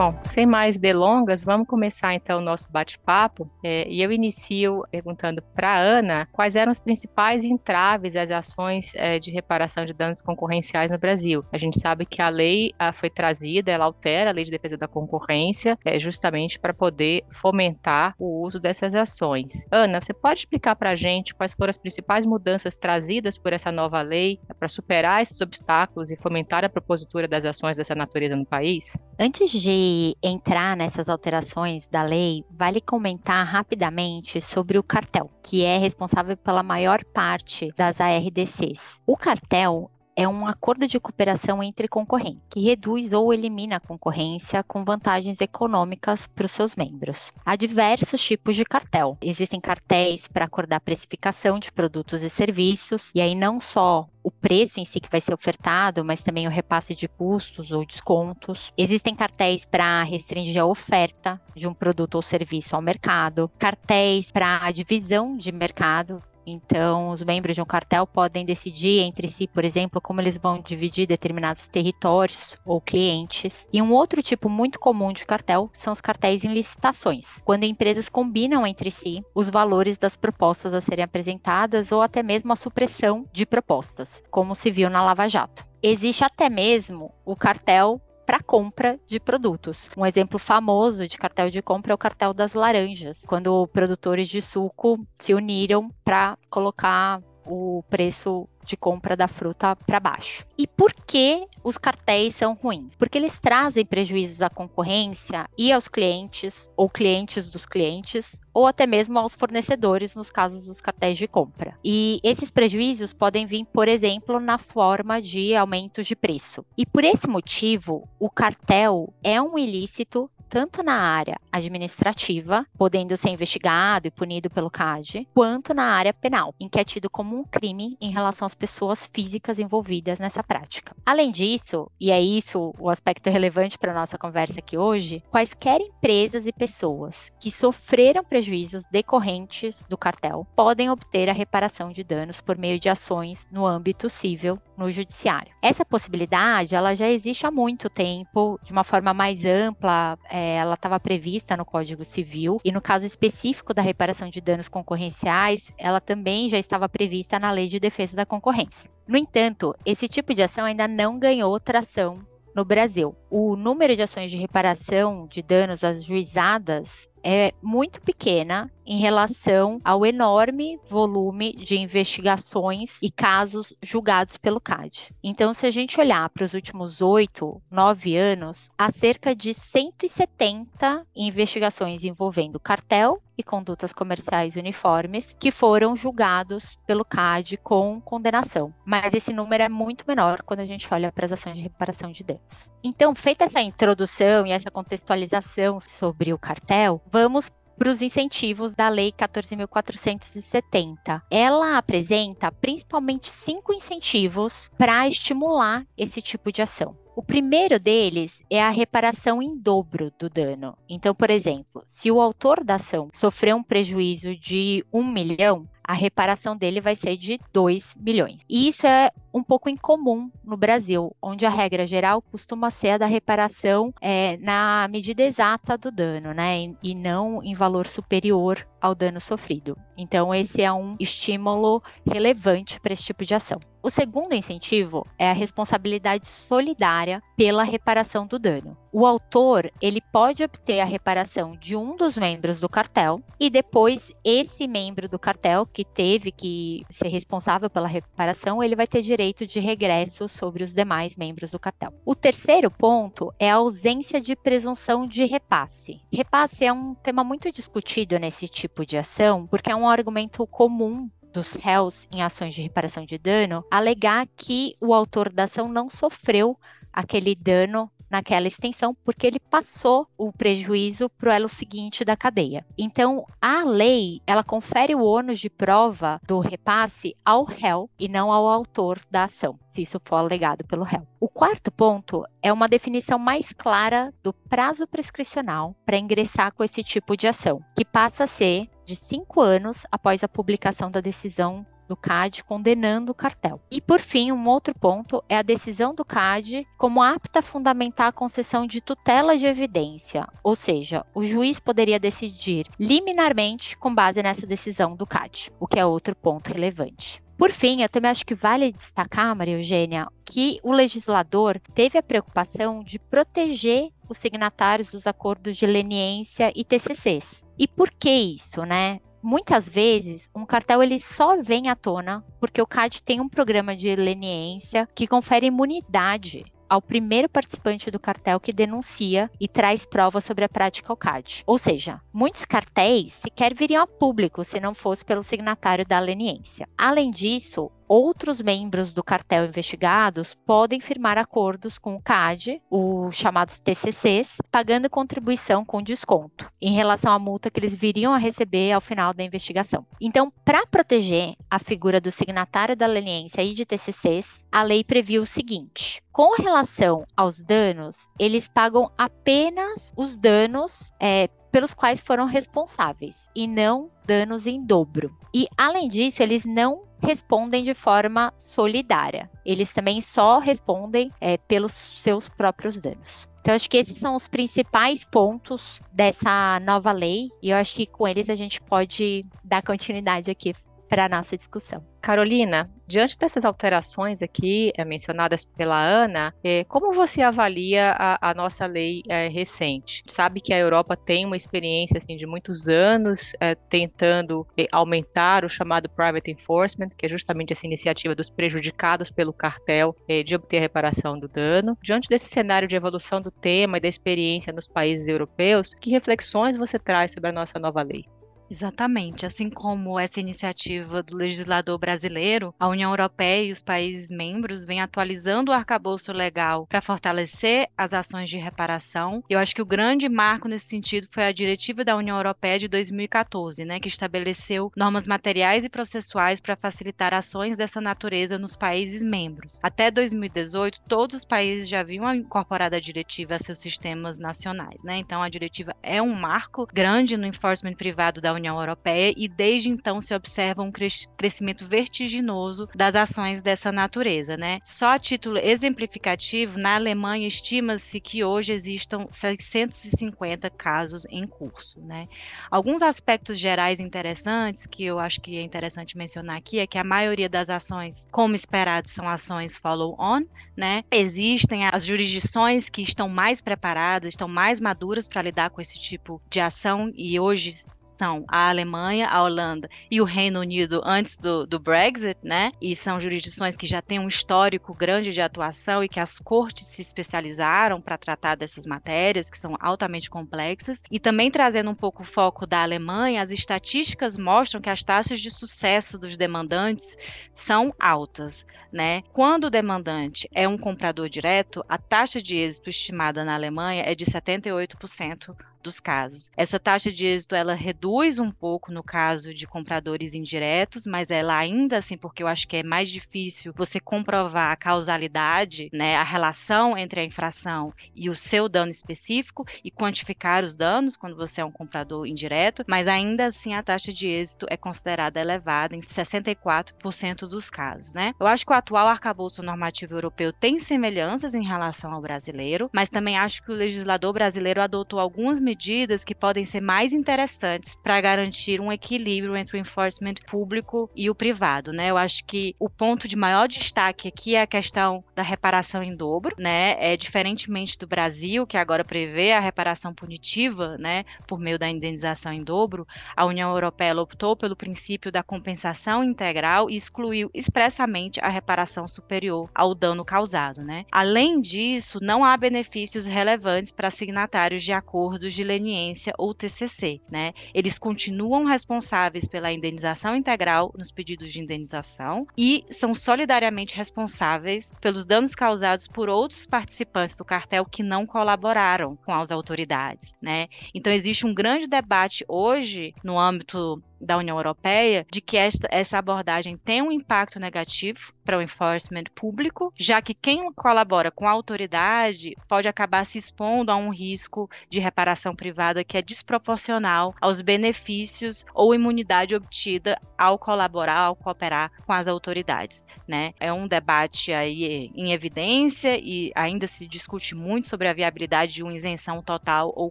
Bom, 0.00 0.18
sem 0.24 0.46
mais 0.46 0.78
delongas, 0.78 1.44
vamos 1.44 1.68
começar 1.68 2.14
então 2.14 2.38
o 2.38 2.42
nosso 2.42 2.72
bate-papo. 2.72 3.50
É, 3.62 3.86
e 3.86 4.00
eu 4.00 4.10
inicio 4.10 4.82
perguntando 4.90 5.42
para 5.54 5.76
Ana 5.76 6.26
quais 6.32 6.56
eram 6.56 6.72
os 6.72 6.80
principais 6.80 7.44
entraves 7.44 8.16
às 8.16 8.30
ações 8.30 8.94
é, 8.94 9.18
de 9.18 9.30
reparação 9.30 9.84
de 9.84 9.92
danos 9.92 10.22
concorrenciais 10.22 10.90
no 10.90 10.96
Brasil. 10.96 11.44
A 11.52 11.58
gente 11.58 11.78
sabe 11.78 12.06
que 12.06 12.22
a 12.22 12.30
lei 12.30 12.72
a, 12.78 12.94
foi 12.94 13.10
trazida, 13.10 13.70
ela 13.70 13.84
altera 13.84 14.30
a 14.30 14.32
lei 14.32 14.42
de 14.42 14.50
defesa 14.50 14.74
da 14.74 14.88
concorrência, 14.88 15.78
é, 15.84 15.98
justamente 15.98 16.58
para 16.58 16.72
poder 16.72 17.22
fomentar 17.28 18.14
o 18.18 18.42
uso 18.42 18.58
dessas 18.58 18.94
ações. 18.94 19.66
Ana, 19.70 20.00
você 20.00 20.14
pode 20.14 20.40
explicar 20.40 20.76
para 20.76 20.92
a 20.92 20.96
gente 20.96 21.34
quais 21.34 21.52
foram 21.52 21.68
as 21.68 21.76
principais 21.76 22.24
mudanças 22.24 22.74
trazidas 22.74 23.36
por 23.36 23.52
essa 23.52 23.70
nova 23.70 24.00
lei 24.00 24.40
para 24.58 24.66
superar 24.66 25.20
esses 25.20 25.42
obstáculos 25.42 26.10
e 26.10 26.16
fomentar 26.16 26.64
a 26.64 26.70
propositura 26.70 27.28
das 27.28 27.44
ações 27.44 27.76
dessa 27.76 27.94
natureza 27.94 28.34
no 28.34 28.46
país? 28.46 28.96
Antes 29.18 29.50
de 29.50 29.89
entrar 30.22 30.76
nessas 30.76 31.08
alterações 31.08 31.86
da 31.88 32.02
lei, 32.02 32.44
vale 32.50 32.80
comentar 32.80 33.46
rapidamente 33.46 34.40
sobre 34.40 34.78
o 34.78 34.82
cartel, 34.82 35.30
que 35.42 35.64
é 35.64 35.78
responsável 35.78 36.36
pela 36.36 36.62
maior 36.62 37.04
parte 37.04 37.72
das 37.76 38.00
ARDCs. 38.00 39.00
O 39.06 39.16
cartel 39.16 39.90
é 40.20 40.28
um 40.28 40.46
acordo 40.46 40.86
de 40.86 41.00
cooperação 41.00 41.62
entre 41.62 41.88
concorrentes, 41.88 42.42
que 42.50 42.60
reduz 42.60 43.14
ou 43.14 43.32
elimina 43.32 43.76
a 43.76 43.80
concorrência 43.80 44.62
com 44.62 44.84
vantagens 44.84 45.40
econômicas 45.40 46.26
para 46.26 46.44
os 46.44 46.50
seus 46.50 46.76
membros. 46.76 47.32
Há 47.42 47.56
diversos 47.56 48.20
tipos 48.20 48.54
de 48.54 48.66
cartel. 48.66 49.16
Existem 49.22 49.58
cartéis 49.58 50.28
para 50.28 50.44
acordar 50.44 50.80
precificação 50.80 51.58
de 51.58 51.72
produtos 51.72 52.22
e 52.22 52.28
serviços, 52.28 53.10
e 53.14 53.20
aí 53.22 53.34
não 53.34 53.58
só 53.58 54.10
o 54.22 54.30
preço 54.30 54.78
em 54.78 54.84
si 54.84 55.00
que 55.00 55.10
vai 55.10 55.22
ser 55.22 55.32
ofertado, 55.32 56.04
mas 56.04 56.22
também 56.22 56.46
o 56.46 56.50
repasse 56.50 56.94
de 56.94 57.08
custos 57.08 57.70
ou 57.70 57.86
descontos. 57.86 58.72
Existem 58.76 59.14
cartéis 59.14 59.64
para 59.64 60.02
restringir 60.02 60.60
a 60.60 60.66
oferta 60.66 61.40
de 61.56 61.66
um 61.66 61.72
produto 61.72 62.16
ou 62.16 62.22
serviço 62.22 62.76
ao 62.76 62.82
mercado, 62.82 63.50
cartéis 63.58 64.30
para 64.30 64.62
a 64.62 64.70
divisão 64.70 65.34
de 65.36 65.50
mercado, 65.50 66.22
então, 66.50 67.10
os 67.10 67.22
membros 67.22 67.54
de 67.54 67.62
um 67.62 67.66
cartel 67.66 68.06
podem 68.06 68.44
decidir 68.44 69.00
entre 69.00 69.28
si, 69.28 69.46
por 69.46 69.64
exemplo, 69.64 70.00
como 70.00 70.20
eles 70.20 70.38
vão 70.38 70.60
dividir 70.60 71.06
determinados 71.06 71.66
territórios 71.66 72.56
ou 72.64 72.80
clientes. 72.80 73.66
E 73.72 73.80
um 73.80 73.92
outro 73.92 74.22
tipo 74.22 74.48
muito 74.48 74.78
comum 74.78 75.12
de 75.12 75.24
cartel 75.24 75.70
são 75.72 75.92
os 75.92 76.00
cartéis 76.00 76.44
em 76.44 76.52
licitações, 76.52 77.40
quando 77.44 77.64
empresas 77.64 78.08
combinam 78.08 78.66
entre 78.66 78.90
si 78.90 79.24
os 79.34 79.50
valores 79.50 79.96
das 79.96 80.16
propostas 80.16 80.74
a 80.74 80.80
serem 80.80 81.04
apresentadas 81.04 81.92
ou 81.92 82.02
até 82.02 82.22
mesmo 82.22 82.52
a 82.52 82.56
supressão 82.56 83.26
de 83.32 83.46
propostas, 83.46 84.22
como 84.30 84.54
se 84.54 84.70
viu 84.70 84.90
na 84.90 85.04
Lava 85.04 85.28
Jato. 85.28 85.64
Existe 85.82 86.22
até 86.22 86.50
mesmo 86.50 87.14
o 87.24 87.34
cartel 87.34 88.00
para 88.30 88.38
compra 88.38 88.96
de 89.08 89.18
produtos. 89.18 89.90
Um 89.96 90.06
exemplo 90.06 90.38
famoso 90.38 91.08
de 91.08 91.18
cartel 91.18 91.50
de 91.50 91.60
compra 91.60 91.92
é 91.92 91.96
o 91.96 91.98
cartel 91.98 92.32
das 92.32 92.54
laranjas, 92.54 93.24
quando 93.26 93.66
produtores 93.72 94.28
de 94.28 94.40
suco 94.40 95.04
se 95.18 95.34
uniram 95.34 95.90
para 96.04 96.38
colocar 96.48 97.20
o 97.44 97.82
preço 97.90 98.48
de 98.64 98.76
compra 98.76 99.16
da 99.16 99.26
fruta 99.26 99.74
para 99.74 99.98
baixo. 99.98 100.46
E 100.56 100.64
por 100.64 100.92
que 100.92 101.44
os 101.64 101.76
cartéis 101.76 102.36
são 102.36 102.54
ruins? 102.54 102.94
Porque 102.94 103.18
eles 103.18 103.36
trazem 103.36 103.84
prejuízos 103.84 104.42
à 104.42 104.48
concorrência 104.48 105.48
e 105.58 105.72
aos 105.72 105.88
clientes, 105.88 106.70
ou 106.76 106.88
clientes 106.88 107.48
dos 107.48 107.66
clientes, 107.66 108.40
ou 108.52 108.66
até 108.66 108.86
mesmo 108.86 109.18
aos 109.18 109.34
fornecedores, 109.34 110.14
nos 110.14 110.30
casos 110.30 110.66
dos 110.66 110.80
cartéis 110.80 111.18
de 111.18 111.26
compra. 111.26 111.78
E 111.84 112.20
esses 112.22 112.50
prejuízos 112.50 113.12
podem 113.12 113.46
vir, 113.46 113.64
por 113.66 113.88
exemplo, 113.88 114.40
na 114.40 114.58
forma 114.58 115.20
de 115.20 115.54
aumentos 115.54 116.06
de 116.06 116.16
preço. 116.16 116.64
E 116.76 116.84
por 116.84 117.04
esse 117.04 117.28
motivo, 117.28 118.08
o 118.18 118.30
cartel 118.30 119.12
é 119.22 119.40
um 119.40 119.58
ilícito 119.58 120.30
tanto 120.50 120.82
na 120.82 120.94
área 120.94 121.38
administrativa, 121.52 122.66
podendo 122.76 123.16
ser 123.16 123.30
investigado 123.30 124.08
e 124.08 124.10
punido 124.10 124.50
pelo 124.50 124.68
CAD, 124.68 125.28
quanto 125.32 125.72
na 125.72 125.84
área 125.84 126.12
penal, 126.12 126.52
em 126.58 126.68
que 126.68 126.80
é 126.80 126.84
tido 126.84 127.08
como 127.08 127.38
um 127.38 127.44
crime 127.44 127.96
em 128.00 128.10
relação 128.10 128.46
às 128.46 128.54
pessoas 128.54 129.08
físicas 129.12 129.60
envolvidas 129.60 130.18
nessa 130.18 130.42
prática. 130.42 130.94
Além 131.06 131.30
disso, 131.30 131.88
e 132.00 132.10
é 132.10 132.20
isso 132.20 132.74
o 132.78 132.90
aspecto 132.90 133.30
relevante 133.30 133.78
para 133.78 133.92
a 133.92 133.94
nossa 133.94 134.18
conversa 134.18 134.58
aqui 134.58 134.76
hoje, 134.76 135.22
quaisquer 135.30 135.80
empresas 135.80 136.44
e 136.46 136.52
pessoas 136.52 137.32
que 137.38 137.50
sofreram 137.50 138.24
prejuízos 138.40 138.86
decorrentes 138.86 139.84
do 139.86 139.98
cartel 139.98 140.46
podem 140.56 140.88
obter 140.88 141.28
a 141.28 141.32
reparação 141.34 141.90
de 141.90 142.02
danos 142.02 142.40
por 142.40 142.56
meio 142.56 142.80
de 142.80 142.88
ações 142.88 143.46
no 143.52 143.66
âmbito 143.66 144.08
civil 144.08 144.58
no 144.78 144.90
judiciário. 144.90 145.52
Essa 145.60 145.84
possibilidade, 145.84 146.74
ela 146.74 146.94
já 146.94 147.06
existe 147.06 147.46
há 147.46 147.50
muito 147.50 147.90
tempo, 147.90 148.58
de 148.62 148.72
uma 148.72 148.82
forma 148.82 149.12
mais 149.12 149.44
ampla, 149.44 150.18
é, 150.30 150.56
ela 150.56 150.72
estava 150.72 150.98
prevista 150.98 151.54
no 151.54 151.66
Código 151.66 152.02
Civil 152.02 152.56
e 152.64 152.72
no 152.72 152.80
caso 152.80 153.04
específico 153.04 153.74
da 153.74 153.82
reparação 153.82 154.30
de 154.30 154.40
danos 154.40 154.70
concorrenciais, 154.70 155.70
ela 155.76 156.00
também 156.00 156.48
já 156.48 156.58
estava 156.58 156.88
prevista 156.88 157.38
na 157.38 157.50
Lei 157.50 157.66
de 157.66 157.78
Defesa 157.78 158.16
da 158.16 158.24
Concorrência. 158.24 158.90
No 159.06 159.18
entanto, 159.18 159.74
esse 159.84 160.08
tipo 160.08 160.32
de 160.32 160.42
ação 160.42 160.64
ainda 160.64 160.88
não 160.88 161.18
ganhou 161.18 161.60
tração 161.60 162.24
no 162.54 162.64
Brasil. 162.64 163.14
O 163.30 163.56
número 163.56 163.94
de 163.94 164.02
ações 164.02 164.30
de 164.30 164.36
reparação 164.36 165.26
de 165.28 165.42
danos 165.42 165.84
ajuizadas 165.84 167.08
é 167.22 167.52
muito 167.62 168.00
pequena 168.00 168.70
em 168.90 168.96
relação 168.96 169.80
ao 169.84 170.04
enorme 170.04 170.76
volume 170.88 171.52
de 171.52 171.78
investigações 171.78 172.98
e 173.00 173.08
casos 173.08 173.72
julgados 173.80 174.36
pelo 174.36 174.60
CAD. 174.60 175.14
Então, 175.22 175.54
se 175.54 175.64
a 175.64 175.70
gente 175.70 176.00
olhar 176.00 176.28
para 176.30 176.42
os 176.42 176.54
últimos 176.54 177.00
oito, 177.00 177.62
nove 177.70 178.16
anos, 178.16 178.68
há 178.76 178.90
cerca 178.90 179.32
de 179.32 179.54
170 179.54 181.06
investigações 181.14 182.02
envolvendo 182.02 182.58
cartel 182.58 183.22
e 183.38 183.44
condutas 183.44 183.92
comerciais 183.92 184.56
uniformes 184.56 185.34
que 185.38 185.50
foram 185.50 185.96
julgados 185.96 186.76
pelo 186.84 187.04
CAD 187.04 187.56
com 187.58 188.00
condenação. 188.00 188.74
Mas 188.84 189.14
esse 189.14 189.32
número 189.32 189.62
é 189.62 189.68
muito 189.68 190.04
menor 190.06 190.42
quando 190.42 190.60
a 190.60 190.66
gente 190.66 190.92
olha 190.92 191.10
para 191.10 191.26
as 191.26 191.32
ações 191.32 191.56
de 191.56 191.62
reparação 191.62 192.10
de 192.10 192.22
danos. 192.22 192.70
Então, 192.82 193.14
feita 193.14 193.44
essa 193.44 193.60
introdução 193.60 194.46
e 194.46 194.52
essa 194.52 194.70
contextualização 194.70 195.78
sobre 195.80 196.32
o 196.32 196.38
cartel, 196.38 197.00
vamos 197.10 197.50
para 197.80 197.88
os 197.88 198.02
incentivos 198.02 198.74
da 198.74 198.90
Lei 198.90 199.10
14.470. 199.10 201.22
Ela 201.30 201.78
apresenta 201.78 202.52
principalmente 202.52 203.30
cinco 203.30 203.72
incentivos 203.72 204.70
para 204.76 205.08
estimular 205.08 205.86
esse 205.96 206.20
tipo 206.20 206.52
de 206.52 206.60
ação. 206.60 206.94
O 207.16 207.22
primeiro 207.22 207.80
deles 207.80 208.44
é 208.50 208.62
a 208.62 208.68
reparação 208.68 209.40
em 209.40 209.56
dobro 209.56 210.12
do 210.18 210.28
dano. 210.28 210.76
Então, 210.86 211.14
por 211.14 211.30
exemplo, 211.30 211.82
se 211.86 212.10
o 212.10 212.20
autor 212.20 212.62
da 212.62 212.74
ação 212.74 213.08
sofreu 213.14 213.56
um 213.56 213.62
prejuízo 213.62 214.36
de 214.36 214.84
um 214.92 215.02
milhão, 215.02 215.66
a 215.82 215.92
reparação 215.92 216.56
dele 216.56 216.80
vai 216.80 216.94
ser 216.94 217.16
de 217.16 217.40
2 217.52 217.96
milhões. 217.98 218.42
E 218.48 218.68
isso 218.68 218.86
é 218.86 219.10
um 219.32 219.42
pouco 219.42 219.68
incomum 219.68 220.30
no 220.44 220.56
Brasil, 220.56 221.14
onde 221.22 221.46
a 221.46 221.50
regra 221.50 221.86
geral 221.86 222.22
costuma 222.22 222.70
ser 222.70 222.90
a 222.90 222.98
da 222.98 223.06
reparação 223.06 223.94
é, 224.00 224.36
na 224.38 224.88
medida 224.90 225.22
exata 225.22 225.78
do 225.78 225.90
dano, 225.90 226.34
né? 226.34 226.74
E 226.82 226.94
não 226.94 227.42
em 227.42 227.54
valor 227.54 227.86
superior 227.86 228.66
ao 228.80 228.94
dano 228.94 229.20
sofrido. 229.20 229.76
Então, 229.96 230.34
esse 230.34 230.62
é 230.62 230.72
um 230.72 230.96
estímulo 230.98 231.82
relevante 232.06 232.80
para 232.80 232.92
esse 232.92 233.02
tipo 233.02 233.24
de 233.24 233.34
ação. 233.34 233.60
O 233.82 233.90
segundo 233.90 234.34
incentivo 234.34 235.06
é 235.18 235.30
a 235.30 235.34
responsabilidade 235.34 236.26
solidária 236.28 237.22
pela 237.36 237.62
reparação 237.62 238.26
do 238.26 238.38
dano. 238.38 238.76
O 238.92 239.06
autor 239.06 239.70
ele 239.80 240.00
pode 240.00 240.42
obter 240.42 240.80
a 240.80 240.84
reparação 240.84 241.56
de 241.56 241.76
um 241.76 241.96
dos 241.96 242.16
membros 242.16 242.58
do 242.58 242.68
cartel 242.68 243.22
e 243.38 243.48
depois 243.48 244.12
esse 244.24 244.66
membro 244.66 245.08
do 245.08 245.18
cartel 245.18 245.66
que 245.66 245.84
teve 245.84 246.30
que 246.30 246.84
ser 246.90 247.08
responsável 247.08 247.70
pela 247.70 247.88
reparação 247.88 248.62
ele 248.62 248.76
vai 248.76 248.86
ter 248.86 249.00
direito 249.00 249.19
de 249.46 249.60
regresso 249.60 250.26
sobre 250.26 250.64
os 250.64 250.72
demais 250.72 251.14
membros 251.14 251.50
do 251.50 251.58
cartel. 251.58 251.92
O 252.06 252.14
terceiro 252.14 252.70
ponto 252.70 253.32
é 253.38 253.50
a 253.50 253.56
ausência 253.56 254.18
de 254.18 254.34
presunção 254.34 255.06
de 255.06 255.26
repasse. 255.26 256.00
Repasse 256.10 256.64
é 256.64 256.72
um 256.72 256.94
tema 256.94 257.22
muito 257.22 257.52
discutido 257.52 258.18
nesse 258.18 258.48
tipo 258.48 258.86
de 258.86 258.96
ação 258.96 259.46
porque 259.46 259.70
é 259.70 259.76
um 259.76 259.88
argumento 259.88 260.46
comum 260.46 261.10
dos 261.32 261.54
réus 261.54 262.08
em 262.10 262.22
ações 262.22 262.54
de 262.54 262.62
reparação 262.62 263.04
de 263.04 263.18
dano 263.18 263.62
alegar 263.70 264.26
que 264.34 264.74
o 264.80 264.94
autor 264.94 265.30
da 265.30 265.44
ação 265.44 265.68
não 265.68 265.90
sofreu 265.90 266.58
aquele 266.90 267.34
dano 267.34 267.90
naquela 268.10 268.48
extensão, 268.48 268.94
porque 269.04 269.26
ele 269.26 269.38
passou 269.38 270.06
o 270.18 270.32
prejuízo 270.32 271.08
para 271.08 271.30
o 271.30 271.32
elo 271.32 271.48
seguinte 271.48 272.04
da 272.04 272.16
cadeia. 272.16 272.66
Então, 272.76 273.24
a 273.40 273.62
lei, 273.64 274.20
ela 274.26 274.42
confere 274.42 274.94
o 274.94 275.04
ônus 275.04 275.38
de 275.38 275.48
prova 275.48 276.20
do 276.26 276.40
repasse 276.40 277.16
ao 277.24 277.44
réu 277.44 277.88
e 277.98 278.08
não 278.08 278.32
ao 278.32 278.48
autor 278.48 279.00
da 279.10 279.24
ação, 279.24 279.58
se 279.70 279.82
isso 279.82 280.00
for 280.04 280.16
alegado 280.16 280.64
pelo 280.64 280.82
réu. 280.82 281.06
O 281.20 281.28
quarto 281.28 281.70
ponto 281.70 282.24
é 282.42 282.52
uma 282.52 282.68
definição 282.68 283.18
mais 283.18 283.52
clara 283.52 284.12
do 284.22 284.32
prazo 284.32 284.86
prescricional 284.86 285.76
para 285.86 285.98
ingressar 285.98 286.52
com 286.52 286.64
esse 286.64 286.82
tipo 286.82 287.16
de 287.16 287.28
ação, 287.28 287.62
que 287.76 287.84
passa 287.84 288.24
a 288.24 288.26
ser 288.26 288.68
de 288.84 288.96
cinco 288.96 289.40
anos 289.40 289.86
após 289.92 290.24
a 290.24 290.28
publicação 290.28 290.90
da 290.90 291.00
decisão 291.00 291.64
do 291.90 291.96
CAD 291.96 292.44
condenando 292.44 293.10
o 293.10 293.14
cartel. 293.14 293.60
E 293.68 293.80
por 293.80 293.98
fim, 293.98 294.30
um 294.30 294.46
outro 294.46 294.72
ponto 294.72 295.24
é 295.28 295.36
a 295.36 295.42
decisão 295.42 295.92
do 295.92 296.04
CAD 296.04 296.64
como 296.78 297.02
apta 297.02 297.40
a 297.40 297.42
fundamentar 297.42 298.06
a 298.06 298.12
concessão 298.12 298.64
de 298.64 298.80
tutela 298.80 299.36
de 299.36 299.44
evidência, 299.44 300.24
ou 300.44 300.54
seja, 300.54 301.04
o 301.12 301.24
juiz 301.24 301.58
poderia 301.58 301.98
decidir 301.98 302.64
liminarmente 302.78 303.76
com 303.76 303.92
base 303.92 304.22
nessa 304.22 304.46
decisão 304.46 304.94
do 304.94 305.04
CAD, 305.04 305.50
o 305.58 305.66
que 305.66 305.80
é 305.80 305.84
outro 305.84 306.14
ponto 306.14 306.52
relevante. 306.52 307.20
Por 307.36 307.50
fim, 307.50 307.82
eu 307.82 307.88
também 307.88 308.12
acho 308.12 308.24
que 308.24 308.36
vale 308.36 308.70
destacar, 308.70 309.34
Maria 309.34 309.56
Eugênia, 309.56 310.06
que 310.24 310.60
o 310.62 310.70
legislador 310.70 311.58
teve 311.74 311.98
a 311.98 312.02
preocupação 312.02 312.84
de 312.84 313.00
proteger 313.00 313.90
os 314.08 314.18
signatários 314.18 314.92
dos 314.92 315.08
acordos 315.08 315.56
de 315.56 315.66
leniência 315.66 316.52
e 316.54 316.62
TCCs. 316.64 317.42
E 317.58 317.66
por 317.66 317.90
que 317.90 318.10
isso, 318.10 318.64
né? 318.64 319.00
Muitas 319.22 319.68
vezes, 319.68 320.30
um 320.34 320.46
cartel 320.46 320.82
ele 320.82 320.98
só 320.98 321.40
vem 321.42 321.68
à 321.68 321.76
tona 321.76 322.24
porque 322.38 322.60
o 322.60 322.66
CAD 322.66 323.02
tem 323.02 323.20
um 323.20 323.28
programa 323.28 323.76
de 323.76 323.94
leniência 323.94 324.88
que 324.94 325.06
confere 325.06 325.46
imunidade 325.46 326.44
ao 326.70 326.80
primeiro 326.80 327.28
participante 327.28 327.90
do 327.90 327.98
cartel 327.98 328.38
que 328.38 328.52
denuncia 328.52 329.28
e 329.40 329.48
traz 329.48 329.84
provas 329.84 330.24
sobre 330.24 330.44
a 330.44 330.48
prática 330.48 330.92
ao 330.92 330.96
CAD. 330.96 331.42
Ou 331.44 331.58
seja, 331.58 332.00
muitos 332.12 332.44
cartéis 332.44 333.12
sequer 333.12 333.52
viriam 333.52 333.82
a 333.82 333.86
público 333.86 334.44
se 334.44 334.60
não 334.60 334.72
fosse 334.72 335.04
pelo 335.04 335.22
signatário 335.22 335.84
da 335.84 335.98
leniência. 335.98 336.68
Além 336.78 337.10
disso, 337.10 337.70
outros 337.90 338.40
membros 338.40 338.92
do 338.92 339.02
cartel 339.02 339.46
investigados 339.46 340.38
podem 340.46 340.78
firmar 340.78 341.18
acordos 341.18 341.76
com 341.76 341.96
o 341.96 342.00
CAD, 342.00 342.62
os 342.70 343.16
chamados 343.16 343.58
TCCs, 343.58 344.36
pagando 344.48 344.88
contribuição 344.88 345.64
com 345.64 345.82
desconto 345.82 346.48
em 346.62 346.72
relação 346.72 347.12
à 347.12 347.18
multa 347.18 347.50
que 347.50 347.58
eles 347.58 347.74
viriam 347.74 348.14
a 348.14 348.16
receber 348.16 348.70
ao 348.70 348.80
final 348.80 349.12
da 349.12 349.24
investigação. 349.24 349.84
Então, 350.00 350.32
para 350.44 350.64
proteger 350.68 351.34
a 351.50 351.58
figura 351.58 352.00
do 352.00 352.12
signatário 352.12 352.76
da 352.76 352.86
leniência 352.86 353.42
e 353.42 353.52
de 353.54 353.66
TCCs, 353.66 354.46
a 354.52 354.62
lei 354.62 354.84
previu 354.84 355.22
o 355.22 355.26
seguinte: 355.26 356.00
com 356.12 356.36
relação 356.40 357.04
aos 357.16 357.42
danos, 357.42 358.08
eles 358.20 358.48
pagam 358.48 358.92
apenas 358.96 359.92
os 359.96 360.16
danos 360.16 360.92
é, 361.00 361.28
pelos 361.50 361.74
quais 361.74 362.00
foram 362.00 362.26
responsáveis 362.26 363.28
e 363.34 363.48
não 363.48 363.90
danos 364.06 364.46
em 364.46 364.64
dobro. 364.64 365.12
E 365.34 365.48
além 365.56 365.88
disso, 365.88 366.22
eles 366.22 366.44
não 366.44 366.89
respondem 367.02 367.64
de 367.64 367.74
forma 367.74 368.32
solidária. 368.36 369.30
Eles 369.44 369.72
também 369.72 370.00
só 370.00 370.38
respondem 370.38 371.10
é, 371.20 371.36
pelos 371.36 371.92
seus 371.96 372.28
próprios 372.28 372.80
danos. 372.80 373.28
Então, 373.40 373.54
acho 373.54 373.70
que 373.70 373.78
esses 373.78 373.96
são 373.96 374.16
os 374.16 374.28
principais 374.28 375.02
pontos 375.02 375.80
dessa 375.92 376.60
nova 376.60 376.92
lei, 376.92 377.30
e 377.42 377.50
eu 377.50 377.56
acho 377.56 377.74
que 377.74 377.86
com 377.86 378.06
eles 378.06 378.28
a 378.28 378.34
gente 378.34 378.60
pode 378.60 379.24
dar 379.42 379.62
continuidade 379.62 380.30
aqui 380.30 380.54
para 380.90 381.04
a 381.04 381.08
nossa 381.08 381.38
discussão. 381.38 381.86
Carolina, 382.02 382.68
diante 382.86 383.16
dessas 383.16 383.44
alterações 383.44 384.22
aqui 384.22 384.72
é, 384.76 384.84
mencionadas 384.84 385.44
pela 385.44 385.80
Ana, 385.80 386.34
é, 386.42 386.64
como 386.64 386.92
você 386.92 387.22
avalia 387.22 387.94
a, 387.96 388.30
a 388.30 388.34
nossa 388.34 388.66
lei 388.66 389.02
é, 389.08 389.28
recente? 389.28 390.02
Sabe 390.08 390.40
que 390.40 390.52
a 390.52 390.58
Europa 390.58 390.96
tem 390.96 391.24
uma 391.24 391.36
experiência 391.36 391.98
assim 391.98 392.16
de 392.16 392.26
muitos 392.26 392.68
anos 392.68 393.32
tentando 393.68 394.46
aumentar 394.72 395.44
o 395.44 395.48
chamado 395.48 395.88
private 395.88 396.30
enforcement, 396.30 396.88
que 396.96 397.06
é 397.06 397.08
justamente 397.08 397.52
essa 397.52 397.66
iniciativa 397.66 398.14
dos 398.14 398.28
prejudicados 398.28 399.10
pelo 399.10 399.32
cartel 399.32 399.94
de 400.24 400.34
obter 400.34 400.58
a 400.58 400.60
reparação 400.60 401.18
do 401.18 401.28
dano. 401.28 401.78
Diante 401.82 402.08
desse 402.08 402.28
cenário 402.28 402.66
de 402.66 402.76
evolução 402.76 403.20
do 403.20 403.30
tema 403.30 403.76
e 403.76 403.80
da 403.80 403.88
experiência 403.88 404.52
nos 404.52 404.66
países 404.66 405.06
europeus, 405.06 405.74
que 405.74 405.90
reflexões 405.90 406.56
você 406.56 406.78
traz 406.78 407.12
sobre 407.12 407.30
a 407.30 407.32
nossa 407.32 407.58
nova 407.58 407.82
lei? 407.82 408.04
Exatamente. 408.50 409.24
Assim 409.24 409.48
como 409.48 409.98
essa 409.98 410.18
iniciativa 410.18 411.04
do 411.04 411.16
legislador 411.16 411.78
brasileiro, 411.78 412.52
a 412.58 412.66
União 412.66 412.90
Europeia 412.90 413.44
e 413.44 413.52
os 413.52 413.62
países 413.62 414.10
membros 414.10 414.66
vêm 414.66 414.80
atualizando 414.80 415.52
o 415.52 415.54
arcabouço 415.54 416.12
legal 416.12 416.66
para 416.66 416.80
fortalecer 416.80 417.68
as 417.78 417.94
ações 417.94 418.28
de 418.28 418.36
reparação. 418.36 419.22
Eu 419.30 419.38
acho 419.38 419.54
que 419.54 419.62
o 419.62 419.66
grande 419.66 420.08
marco 420.08 420.48
nesse 420.48 420.66
sentido 420.66 421.06
foi 421.06 421.24
a 421.24 421.32
diretiva 421.32 421.84
da 421.84 421.96
União 421.96 422.16
Europeia 422.16 422.58
de 422.58 422.66
2014, 422.66 423.64
né, 423.64 423.78
que 423.78 423.86
estabeleceu 423.86 424.72
normas 424.76 425.06
materiais 425.06 425.64
e 425.64 425.68
processuais 425.68 426.40
para 426.40 426.56
facilitar 426.56 427.14
ações 427.14 427.56
dessa 427.56 427.80
natureza 427.80 428.36
nos 428.36 428.56
países 428.56 429.04
membros. 429.04 429.60
Até 429.62 429.92
2018, 429.92 430.80
todos 430.88 431.18
os 431.18 431.24
países 431.24 431.68
já 431.68 431.80
haviam 431.80 432.12
incorporado 432.12 432.74
a 432.74 432.80
diretiva 432.80 433.36
a 433.36 433.38
seus 433.38 433.60
sistemas 433.60 434.18
nacionais, 434.18 434.82
né? 434.82 434.96
Então 434.96 435.22
a 435.22 435.28
diretiva 435.28 435.76
é 435.82 436.02
um 436.02 436.14
marco 436.14 436.66
grande 436.66 437.16
no 437.16 437.26
enforcement 437.26 437.74
privado 437.74 438.20
da 438.20 438.32
União 438.32 438.39
União 438.40 438.58
Europeia 438.58 439.14
e 439.16 439.28
desde 439.28 439.68
então 439.68 440.00
se 440.00 440.14
observa 440.14 440.62
um 440.62 440.72
crescimento 441.16 441.64
vertiginoso 441.64 442.68
das 442.74 442.94
ações 442.94 443.42
dessa 443.42 443.70
natureza, 443.70 444.36
né? 444.36 444.58
Só 444.64 444.94
a 444.94 444.98
título 444.98 445.38
exemplificativo, 445.38 446.58
na 446.58 446.74
Alemanha 446.74 447.28
estima-se 447.28 448.00
que 448.00 448.24
hoje 448.24 448.52
existam 448.52 449.06
650 449.10 450.50
casos 450.50 451.06
em 451.10 451.26
curso, 451.26 451.80
né? 451.80 452.08
Alguns 452.50 452.82
aspectos 452.82 453.38
gerais 453.38 453.78
interessantes 453.78 454.66
que 454.66 454.84
eu 454.84 454.98
acho 454.98 455.20
que 455.20 455.36
é 455.36 455.42
interessante 455.42 455.96
mencionar 455.96 456.36
aqui 456.36 456.58
é 456.58 456.66
que 456.66 456.78
a 456.78 456.84
maioria 456.84 457.28
das 457.28 457.48
ações, 457.48 458.08
como 458.10 458.34
esperado, 458.34 458.88
são 458.88 459.08
ações 459.08 459.56
follow-on, 459.56 460.24
né? 460.56 460.82
Existem 460.90 461.66
as 461.66 461.84
jurisdições 461.84 462.68
que 462.68 462.82
estão 462.82 463.08
mais 463.08 463.40
preparadas, 463.40 464.08
estão 464.08 464.28
mais 464.28 464.60
maduras 464.60 465.06
para 465.06 465.22
lidar 465.22 465.50
com 465.50 465.60
esse 465.60 465.78
tipo 465.78 466.20
de 466.28 466.40
ação 466.40 466.92
e 466.94 467.18
hoje 467.20 467.54
são 467.80 468.24
a 468.30 468.48
Alemanha, 468.48 469.08
a 469.08 469.22
Holanda 469.22 469.68
e 469.90 470.00
o 470.00 470.04
Reino 470.04 470.40
Unido 470.40 470.80
antes 470.84 471.16
do, 471.18 471.46
do 471.46 471.58
Brexit, 471.58 472.16
né? 472.22 472.52
E 472.60 472.76
são 472.76 473.00
jurisdições 473.00 473.56
que 473.56 473.66
já 473.66 473.82
têm 473.82 473.98
um 473.98 474.06
histórico 474.06 474.72
grande 474.72 475.12
de 475.12 475.20
atuação 475.20 475.82
e 475.82 475.88
que 475.88 475.98
as 475.98 476.18
cortes 476.18 476.68
se 476.68 476.80
especializaram 476.80 477.80
para 477.80 477.98
tratar 477.98 478.36
dessas 478.36 478.64
matérias 478.64 479.28
que 479.28 479.38
são 479.38 479.56
altamente 479.60 480.08
complexas. 480.08 480.82
E 480.90 481.00
também 481.00 481.30
trazendo 481.30 481.70
um 481.70 481.74
pouco 481.74 482.02
o 482.02 482.06
foco 482.06 482.46
da 482.46 482.62
Alemanha, 482.62 483.20
as 483.20 483.32
estatísticas 483.32 484.16
mostram 484.16 484.60
que 484.60 484.70
as 484.70 484.84
taxas 484.84 485.20
de 485.20 485.30
sucesso 485.30 485.98
dos 485.98 486.16
demandantes 486.16 486.96
são 487.34 487.74
altas, 487.78 488.46
né? 488.72 489.02
Quando 489.12 489.44
o 489.44 489.50
demandante 489.50 490.28
é 490.32 490.46
um 490.46 490.56
comprador 490.56 491.08
direto, 491.08 491.64
a 491.68 491.76
taxa 491.76 492.22
de 492.22 492.36
êxito 492.36 492.70
estimada 492.70 493.24
na 493.24 493.34
Alemanha 493.34 493.82
é 493.84 493.94
de 493.94 494.04
78% 494.04 495.34
dos 495.62 495.80
casos. 495.80 496.30
Essa 496.36 496.58
taxa 496.58 496.90
de 496.90 497.06
êxito 497.06 497.34
ela 497.34 497.54
reduz 497.54 498.18
um 498.18 498.30
pouco 498.30 498.72
no 498.72 498.82
caso 498.82 499.32
de 499.34 499.46
compradores 499.46 500.14
indiretos, 500.14 500.86
mas 500.86 501.10
ela 501.10 501.36
ainda 501.36 501.78
assim, 501.78 501.96
porque 501.96 502.22
eu 502.22 502.28
acho 502.28 502.46
que 502.46 502.56
é 502.56 502.62
mais 502.62 502.88
difícil 502.88 503.52
você 503.56 503.80
comprovar 503.80 504.52
a 504.52 504.56
causalidade, 504.56 505.68
né, 505.72 505.96
a 505.96 506.02
relação 506.02 506.76
entre 506.76 507.00
a 507.00 507.04
infração 507.04 507.72
e 507.94 508.08
o 508.08 508.14
seu 508.14 508.48
dano 508.48 508.70
específico 508.70 509.44
e 509.64 509.70
quantificar 509.70 510.44
os 510.44 510.54
danos 510.54 510.96
quando 510.96 511.16
você 511.16 511.40
é 511.40 511.44
um 511.44 511.52
comprador 511.52 512.06
indireto, 512.06 512.64
mas 512.68 512.88
ainda 512.88 513.26
assim 513.26 513.54
a 513.54 513.62
taxa 513.62 513.92
de 513.92 514.06
êxito 514.06 514.46
é 514.48 514.56
considerada 514.56 515.20
elevada 515.20 515.74
em 515.74 515.80
64% 515.80 517.28
dos 517.28 517.50
casos, 517.50 517.94
né? 517.94 518.14
Eu 518.18 518.26
acho 518.26 518.44
que 518.44 518.52
o 518.52 518.56
atual 518.56 518.88
arcabouço 518.88 519.42
normativo 519.42 519.94
europeu 519.94 520.32
tem 520.32 520.58
semelhanças 520.58 521.34
em 521.34 521.44
relação 521.44 521.92
ao 521.92 522.00
brasileiro, 522.00 522.70
mas 522.72 522.90
também 522.90 523.18
acho 523.18 523.42
que 523.42 523.50
o 523.50 523.54
legislador 523.54 524.12
brasileiro 524.12 524.62
adotou 524.62 524.98
algumas 525.00 525.40
medidas 525.50 526.04
que 526.04 526.14
podem 526.14 526.44
ser 526.44 526.60
mais 526.60 526.92
interessantes 526.92 527.76
para 527.82 528.00
garantir 528.00 528.60
um 528.60 528.70
equilíbrio 528.70 529.36
entre 529.36 529.56
o 529.56 529.60
enforcement 529.60 530.14
público 530.26 530.88
e 530.94 531.10
o 531.10 531.14
privado, 531.14 531.72
né? 531.72 531.90
Eu 531.90 531.96
acho 531.96 532.24
que 532.24 532.54
o 532.58 532.68
ponto 532.68 533.08
de 533.08 533.16
maior 533.16 533.48
destaque 533.48 534.06
aqui 534.06 534.36
é 534.36 534.42
a 534.42 534.46
questão 534.46 535.02
da 535.14 535.22
reparação 535.22 535.82
em 535.82 535.94
dobro, 535.94 536.36
né? 536.38 536.76
É 536.78 536.96
diferentemente 536.96 537.76
do 537.76 537.86
Brasil, 537.86 538.46
que 538.46 538.56
agora 538.56 538.84
prevê 538.84 539.32
a 539.32 539.40
reparação 539.40 539.92
punitiva, 539.92 540.76
né, 540.78 541.04
por 541.26 541.40
meio 541.40 541.58
da 541.58 541.68
indenização 541.68 542.32
em 542.32 542.44
dobro, 542.44 542.86
a 543.16 543.24
União 543.24 543.50
Europeia 543.50 543.90
optou 544.00 544.36
pelo 544.36 544.54
princípio 544.54 545.10
da 545.10 545.22
compensação 545.22 546.04
integral 546.04 546.70
e 546.70 546.76
excluiu 546.76 547.28
expressamente 547.34 548.20
a 548.20 548.28
reparação 548.28 548.86
superior 548.86 549.50
ao 549.54 549.74
dano 549.74 550.04
causado, 550.04 550.62
né? 550.62 550.84
Além 550.92 551.40
disso, 551.40 551.98
não 552.00 552.24
há 552.24 552.36
benefícios 552.36 553.04
relevantes 553.04 553.72
para 553.72 553.90
signatários 553.90 554.62
de 554.62 554.72
acordos 554.72 555.34
de 555.34 555.39
leniência 555.42 556.12
ou 556.18 556.34
TCC, 556.34 557.00
né? 557.10 557.32
Eles 557.54 557.78
continuam 557.78 558.44
responsáveis 558.44 559.26
pela 559.26 559.52
indenização 559.52 560.14
integral 560.14 560.72
nos 560.76 560.90
pedidos 560.90 561.32
de 561.32 561.40
indenização 561.40 562.26
e 562.36 562.64
são 562.70 562.94
solidariamente 562.94 563.76
responsáveis 563.76 564.72
pelos 564.80 565.04
danos 565.04 565.34
causados 565.34 565.86
por 565.86 566.08
outros 566.08 566.46
participantes 566.46 567.16
do 567.16 567.24
cartel 567.24 567.64
que 567.64 567.82
não 567.82 568.06
colaboraram 568.06 568.96
com 569.04 569.12
as 569.12 569.30
autoridades, 569.30 570.14
né? 570.20 570.48
Então 570.74 570.92
existe 570.92 571.26
um 571.26 571.34
grande 571.34 571.66
debate 571.66 572.24
hoje 572.28 572.94
no 573.02 573.18
âmbito 573.18 573.82
da 574.00 574.16
União 574.16 574.36
Europeia 574.36 575.06
de 575.10 575.20
que 575.20 575.36
esta, 575.36 575.68
essa 575.70 575.98
abordagem 575.98 576.56
tem 576.56 576.82
um 576.82 576.90
impacto 576.90 577.38
negativo 577.38 578.12
para 578.24 578.38
o 578.38 578.42
enforcement 578.42 579.04
público, 579.14 579.72
já 579.76 580.00
que 580.00 580.14
quem 580.14 580.52
colabora 580.52 581.10
com 581.10 581.26
a 581.26 581.30
autoridade 581.30 582.36
pode 582.48 582.68
acabar 582.68 583.04
se 583.04 583.18
expondo 583.18 583.72
a 583.72 583.76
um 583.76 583.90
risco 583.90 584.48
de 584.68 584.78
reparação 584.78 585.34
privada 585.34 585.84
que 585.84 585.98
é 585.98 586.02
desproporcional 586.02 587.14
aos 587.20 587.40
benefícios 587.40 588.46
ou 588.54 588.74
imunidade 588.74 589.34
obtida 589.34 589.98
ao 590.16 590.38
colaborar, 590.38 590.98
ao 590.98 591.16
cooperar 591.16 591.70
com 591.84 591.92
as 591.92 592.06
autoridades. 592.06 592.84
Né? 593.06 593.32
É 593.40 593.52
um 593.52 593.66
debate 593.66 594.32
aí 594.32 594.90
em 594.94 595.12
evidência 595.12 595.98
e 596.00 596.30
ainda 596.34 596.66
se 596.66 596.86
discute 596.86 597.34
muito 597.34 597.66
sobre 597.66 597.88
a 597.88 597.92
viabilidade 597.92 598.52
de 598.52 598.62
uma 598.62 598.72
isenção 598.72 599.22
total 599.22 599.72
ou 599.74 599.90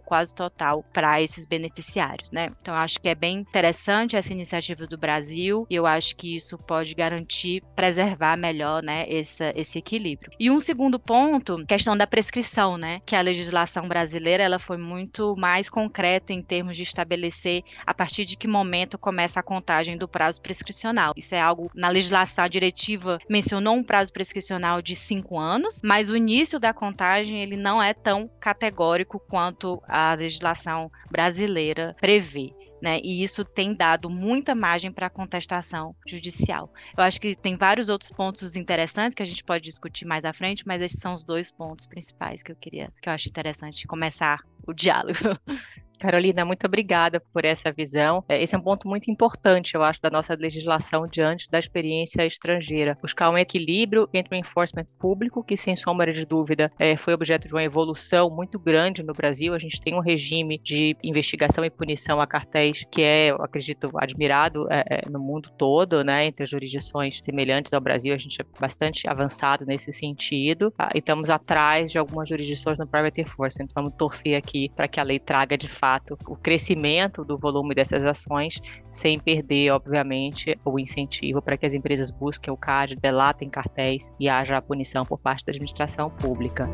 quase 0.00 0.34
total 0.34 0.82
para 0.92 1.20
esses 1.20 1.44
beneficiários. 1.44 2.30
Né? 2.30 2.50
Então, 2.60 2.74
acho 2.74 2.98
que 3.00 3.08
é 3.08 3.14
bem 3.14 3.38
interessante 3.38 3.99
importante 4.00 4.16
essa 4.16 4.32
iniciativa 4.32 4.86
do 4.86 4.96
Brasil 4.96 5.66
e 5.68 5.74
eu 5.74 5.86
acho 5.86 6.16
que 6.16 6.34
isso 6.34 6.56
pode 6.56 6.94
garantir, 6.94 7.60
preservar 7.76 8.36
melhor, 8.36 8.82
né, 8.82 9.04
esse, 9.08 9.52
esse 9.54 9.78
equilíbrio. 9.78 10.30
E 10.38 10.50
um 10.50 10.58
segundo 10.58 10.98
ponto, 10.98 11.64
questão 11.66 11.96
da 11.96 12.06
prescrição, 12.06 12.78
né, 12.78 13.00
que 13.04 13.14
a 13.14 13.20
legislação 13.20 13.86
brasileira 13.86 14.42
ela 14.42 14.58
foi 14.58 14.78
muito 14.78 15.36
mais 15.36 15.68
concreta 15.68 16.32
em 16.32 16.42
termos 16.42 16.76
de 16.76 16.82
estabelecer 16.82 17.62
a 17.86 17.92
partir 17.92 18.24
de 18.24 18.36
que 18.36 18.48
momento 18.48 18.98
começa 18.98 19.40
a 19.40 19.42
contagem 19.42 19.98
do 19.98 20.08
prazo 20.08 20.40
prescricional. 20.40 21.12
Isso 21.16 21.34
é 21.34 21.40
algo 21.40 21.70
na 21.74 21.88
legislação 21.88 22.48
diretiva 22.48 23.18
mencionou 23.28 23.74
um 23.74 23.82
prazo 23.82 24.12
prescricional 24.12 24.80
de 24.80 24.96
cinco 24.96 25.38
anos, 25.38 25.80
mas 25.84 26.08
o 26.08 26.16
início 26.16 26.58
da 26.58 26.72
contagem 26.72 27.42
ele 27.42 27.56
não 27.56 27.82
é 27.82 27.92
tão 27.92 28.30
categórico 28.40 29.20
quanto 29.28 29.82
a 29.86 30.14
legislação 30.14 30.90
brasileira 31.10 31.94
prevê. 32.00 32.54
Né? 32.80 32.98
E 33.02 33.22
isso 33.22 33.44
tem 33.44 33.74
dado 33.74 34.08
muita 34.08 34.54
margem 34.54 34.90
para 34.90 35.10
contestação 35.10 35.94
judicial. 36.06 36.72
Eu 36.96 37.04
acho 37.04 37.20
que 37.20 37.36
tem 37.36 37.56
vários 37.56 37.88
outros 37.90 38.10
pontos 38.10 38.56
interessantes 38.56 39.14
que 39.14 39.22
a 39.22 39.26
gente 39.26 39.44
pode 39.44 39.64
discutir 39.64 40.06
mais 40.06 40.24
à 40.24 40.32
frente, 40.32 40.66
mas 40.66 40.80
esses 40.80 40.98
são 40.98 41.14
os 41.14 41.22
dois 41.22 41.50
pontos 41.50 41.86
principais 41.86 42.42
que 42.42 42.50
eu 42.50 42.56
queria, 42.56 42.90
que 43.02 43.08
eu 43.08 43.12
acho 43.12 43.28
interessante 43.28 43.86
começar 43.86 44.40
o 44.66 44.72
diálogo. 44.72 45.18
Carolina, 46.00 46.46
muito 46.46 46.66
obrigada 46.66 47.20
por 47.20 47.44
essa 47.44 47.70
visão. 47.70 48.24
É, 48.26 48.42
esse 48.42 48.54
é 48.54 48.58
um 48.58 48.62
ponto 48.62 48.88
muito 48.88 49.10
importante, 49.10 49.74
eu 49.74 49.82
acho, 49.82 50.00
da 50.00 50.08
nossa 50.08 50.34
legislação 50.34 51.06
diante 51.06 51.48
da 51.50 51.58
experiência 51.58 52.26
estrangeira. 52.26 52.96
Buscar 53.02 53.30
um 53.30 53.36
equilíbrio 53.36 54.08
entre 54.14 54.34
o 54.34 54.38
enforcement 54.38 54.86
público, 54.98 55.44
que 55.44 55.58
sem 55.58 55.76
sombra 55.76 56.10
de 56.10 56.24
dúvida 56.24 56.72
é, 56.78 56.96
foi 56.96 57.12
objeto 57.12 57.46
de 57.46 57.52
uma 57.52 57.62
evolução 57.62 58.30
muito 58.30 58.58
grande 58.58 59.02
no 59.02 59.12
Brasil. 59.12 59.52
A 59.52 59.58
gente 59.58 59.80
tem 59.80 59.94
um 59.94 60.00
regime 60.00 60.58
de 60.58 60.96
investigação 61.04 61.64
e 61.64 61.70
punição 61.70 62.18
a 62.18 62.26
cartéis 62.26 62.84
que 62.90 63.02
é, 63.02 63.30
eu 63.30 63.36
acredito, 63.36 63.90
admirado 63.96 64.66
é, 64.70 65.02
no 65.10 65.20
mundo 65.20 65.50
todo, 65.50 66.02
né, 66.02 66.24
entre 66.24 66.44
as 66.44 66.50
jurisdições 66.50 67.20
semelhantes 67.22 67.74
ao 67.74 67.80
Brasil. 67.80 68.14
A 68.14 68.18
gente 68.18 68.40
é 68.40 68.44
bastante 68.58 69.06
avançado 69.06 69.66
nesse 69.66 69.92
sentido 69.92 70.70
tá? 70.70 70.88
e 70.94 70.98
estamos 70.98 71.28
atrás 71.28 71.90
de 71.90 71.98
algumas 71.98 72.26
jurisdições 72.26 72.78
no 72.78 72.86
private 72.86 73.20
enforcement. 73.20 73.68
Vamos 73.74 73.92
torcer 73.92 74.34
aqui 74.34 74.70
para 74.74 74.88
que 74.88 74.98
a 74.98 75.02
lei 75.02 75.18
traga 75.18 75.58
de 75.58 75.68
fato 75.68 75.89
fato 75.90 76.16
o 76.28 76.36
crescimento 76.36 77.24
do 77.24 77.36
volume 77.36 77.74
dessas 77.74 78.04
ações, 78.04 78.60
sem 78.88 79.18
perder, 79.18 79.70
obviamente, 79.70 80.56
o 80.64 80.78
incentivo 80.78 81.42
para 81.42 81.56
que 81.56 81.66
as 81.66 81.74
empresas 81.74 82.10
busquem 82.10 82.52
o 82.52 82.56
CAD, 82.56 82.96
delatem 82.96 83.48
cartéis 83.48 84.12
e 84.18 84.28
haja 84.28 84.56
a 84.56 84.62
punição 84.62 85.04
por 85.04 85.18
parte 85.18 85.44
da 85.44 85.50
administração 85.50 86.10
pública. 86.10 86.68